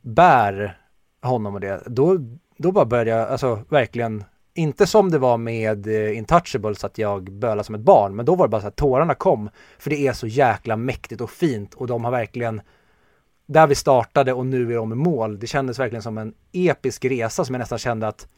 [0.00, 0.78] bär
[1.22, 2.18] honom och det, då,
[2.56, 4.24] då bara började jag, alltså verkligen,
[4.54, 8.34] inte som det var med eh, Intouchables att jag bölade som ett barn, men då
[8.34, 9.50] var det bara så att tårarna kom.
[9.78, 12.60] För det är så jäkla mäktigt och fint och de har verkligen,
[13.46, 17.04] där vi startade och nu är de i mål, det kändes verkligen som en episk
[17.04, 18.28] resa som jag nästan kände att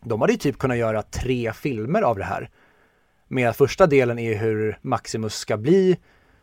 [0.00, 2.50] de hade ju typ kunnat göra tre filmer av det här.
[3.28, 5.98] Med första delen är hur Maximus ska bli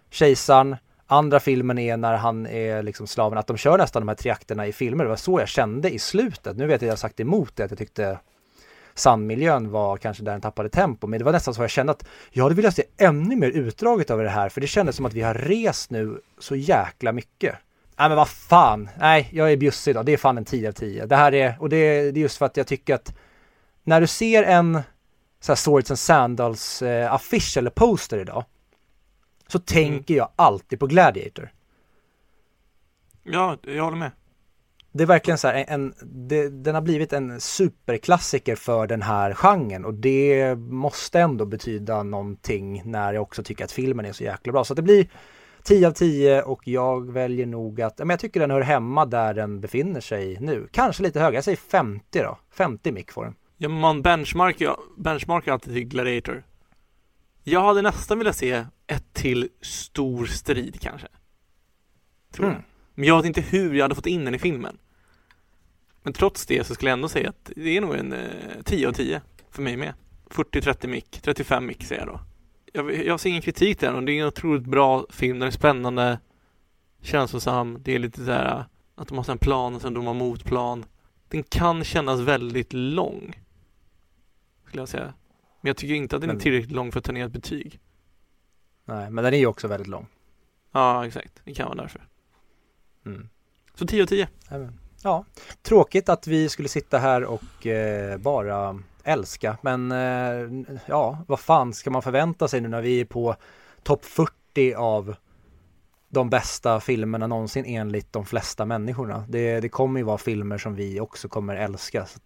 [0.10, 0.76] kejsaren,
[1.08, 4.32] Andra filmen är när han är liksom slaven, att de kör nästan de här tre
[4.32, 5.03] akterna i filmer.
[5.03, 6.58] Det var så jag kände i slutet.
[6.58, 8.20] Nu vet jag att jag har sagt emot det, att jag tyckte
[8.93, 11.08] sandmiljön var kanske där den tappade tempo.
[11.08, 14.12] Men det var nästan så jag kände att jag hade velat se ännu mer utdraget
[14.12, 14.49] av det här.
[14.49, 17.56] För det kändes som att vi har rest nu så jäkla mycket.
[17.97, 20.06] Nej men vad fan, nej jag är bjussig idag.
[20.06, 21.06] Det är fan en 10 av 10.
[21.06, 23.16] Det här är, och det det är just för att jag tycker att
[23.86, 24.82] när du ser en
[25.40, 28.44] så här Swords and Sandals eh, affisch eller poster idag
[29.48, 30.18] så tänker mm.
[30.18, 31.52] jag alltid på Gladiator.
[33.24, 34.12] Ja, jag håller med.
[34.92, 39.34] Det är verkligen så här, en, det, den har blivit en superklassiker för den här
[39.34, 44.24] genren och det måste ändå betyda någonting när jag också tycker att filmen är så
[44.24, 44.64] jäkla bra.
[44.64, 45.08] Så det blir
[45.64, 49.34] 10 av 10 och jag väljer nog att, men jag tycker den hör hemma där
[49.34, 50.68] den befinner sig nu.
[50.72, 52.38] Kanske lite högre, jag säger 50 då.
[52.52, 53.36] 50 mick får den.
[53.58, 56.43] Ja, man benchmarkar, benchmarkar alltid till Gladiator.
[57.43, 61.08] Jag hade nästan velat se ett till stor strid kanske.
[62.32, 62.56] Tror mm.
[62.56, 62.64] jag.
[62.95, 64.78] Men jag vet inte hur jag hade fått in den i filmen.
[66.03, 68.88] Men trots det så skulle jag ändå säga att det är nog en eh, 10
[68.88, 69.93] av 10 för mig med.
[70.30, 72.20] 40-30 mick, 35 mick säger jag då.
[72.74, 75.47] Jag, jag ser ingen kritik till den och det är en otroligt bra film, den
[75.47, 76.20] är spännande,
[77.01, 80.14] känslosam, det är lite så här att de har en plan och sen de har
[80.14, 80.86] motplan.
[81.28, 83.45] Den kan kännas väldigt lång.
[84.76, 85.13] Skulle jag säga.
[85.61, 86.38] Men jag tycker inte att den men...
[86.38, 87.80] är tillräckligt lång för att ta ner ett betyg.
[88.86, 90.07] Nej, men den är ju också väldigt lång.
[90.71, 91.41] Ja, exakt.
[91.43, 92.07] Det kan vara därför.
[93.05, 93.30] Mm.
[93.76, 94.28] Så 10 av 10.
[95.03, 95.26] Ja,
[95.61, 99.57] tråkigt att vi skulle sitta här och eh, bara älska.
[99.61, 103.36] Men eh, ja, vad fan ska man förvänta sig nu när vi är på
[103.84, 105.15] topp 40 av
[106.09, 109.26] de bästa filmerna någonsin enligt de flesta människorna.
[109.30, 112.05] Det, det kommer ju vara filmer som vi också kommer älska.
[112.05, 112.19] Så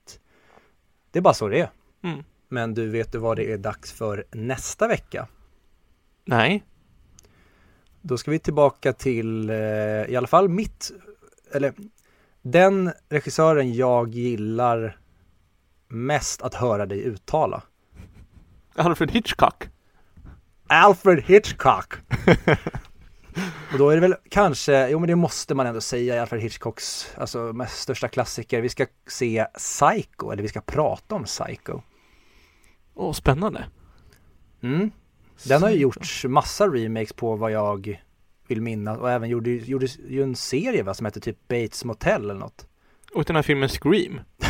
[1.11, 1.69] det är bara så det är.
[2.03, 2.23] Mm.
[2.49, 5.27] Men du, vet du vad det är dags för nästa vecka?
[6.25, 6.63] Nej.
[8.01, 9.55] Då ska vi tillbaka till, eh,
[10.05, 10.91] i alla fall mitt,
[11.51, 11.73] eller
[12.41, 14.97] den regissören jag gillar
[15.87, 17.61] mest att höra dig uttala.
[18.75, 19.69] Alfred Hitchcock.
[20.67, 21.93] Alfred Hitchcock.
[23.71, 27.13] Och då är det väl kanske, jo men det måste man ändå säga, Alfred Hitchcocks
[27.17, 28.61] alltså, mest största klassiker.
[28.61, 31.81] Vi ska se Psycho, eller vi ska prata om Psycho.
[32.99, 33.65] Åh, spännande.
[34.61, 34.91] Mm.
[35.47, 38.03] Den har ju gjorts massa remakes på vad jag
[38.47, 42.23] vill minnas och även gjorde, gjorde ju en serie va, som heter typ Bates Motel
[42.23, 42.67] eller något.
[43.13, 44.21] Och den här filmen Scream.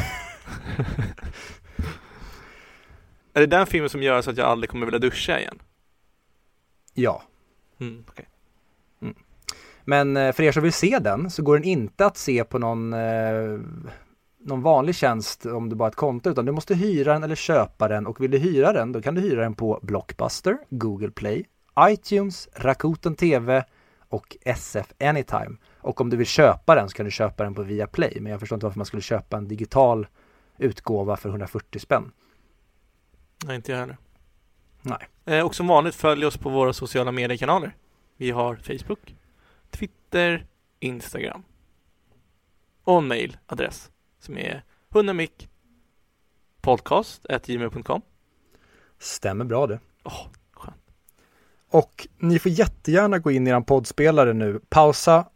[3.34, 5.60] är det den filmen som gör så att jag aldrig kommer vilja duscha igen?
[6.94, 7.24] Ja.
[7.80, 8.26] Mm, okay.
[9.02, 9.16] mm.
[9.84, 12.60] Men eh, för er som vill se den så går den inte att se på
[12.60, 13.60] någon eh,
[14.40, 17.36] någon vanlig tjänst om du bara har ett konto utan du måste hyra den eller
[17.36, 21.12] köpa den och vill du hyra den då kan du hyra den på Blockbuster, Google
[21.12, 21.46] Play,
[21.80, 23.64] iTunes, Rakuten TV
[24.10, 25.58] och SF Anytime.
[25.78, 28.18] Och om du vill köpa den så kan du köpa den på Viaplay.
[28.22, 30.08] Men jag förstår inte varför man skulle köpa en digital
[30.58, 32.12] utgåva för 140 spänn.
[33.46, 33.98] Nej, inte jag heller.
[34.82, 35.08] Nej.
[35.26, 37.76] Eh, och som vanligt följ oss på våra sociala mediekanaler.
[38.18, 39.16] Vi har Facebook,
[39.72, 40.46] Twitter,
[40.80, 41.44] Instagram
[42.84, 45.50] och en mailadress som är hundamick
[46.62, 48.02] podcast.gmail.com
[49.00, 49.80] Stämmer bra det.
[50.04, 50.92] Åh, skönt.
[51.70, 54.60] Och ni får jättegärna gå in i er poddspelare nu.
[54.70, 55.30] Pausa.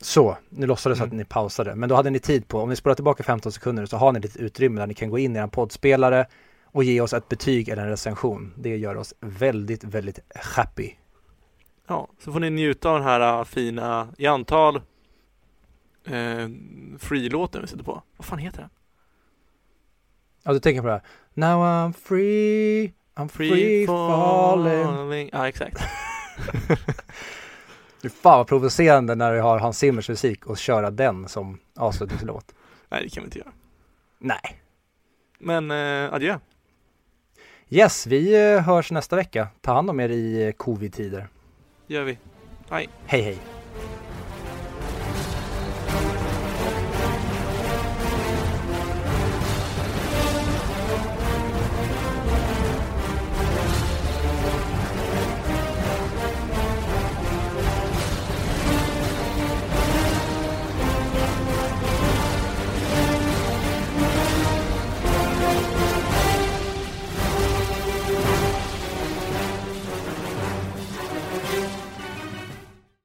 [0.00, 1.08] Så, nu låtsades Mm.
[1.08, 3.86] att ni pausade, men då hade ni tid på, om ni spolar tillbaka 15 sekunder
[3.86, 6.26] så har ni lite utrymme där ni kan gå in i er poddspelare
[6.64, 8.54] och ge oss ett betyg eller en recension.
[8.56, 10.92] Det gör oss väldigt, väldigt happy.
[11.86, 14.76] Ja, så får ni njuta av den här äh, fina, i antal,
[16.04, 16.48] eh,
[16.98, 18.02] free-låten vi sätter på.
[18.16, 18.70] Vad fan heter den?
[20.42, 21.02] Ja, du tänker på det här.
[21.34, 25.30] Now I'm free, I'm free, falling.
[25.32, 25.78] Ja, exakt.
[28.02, 32.54] Fy fan vad provocerande när vi har Hans Zimmers musik och köra den som avslutningslåt.
[32.88, 33.52] Nej, det kan vi inte göra.
[34.18, 34.60] Nej.
[35.38, 36.38] Men eh, adjö.
[37.68, 39.48] Yes, vi eh, hörs nästa vecka.
[39.60, 41.28] Ta hand om er i eh, covid-tider.
[41.86, 42.18] Gör vi.
[42.70, 42.88] Hej.
[43.06, 43.55] Hej hej.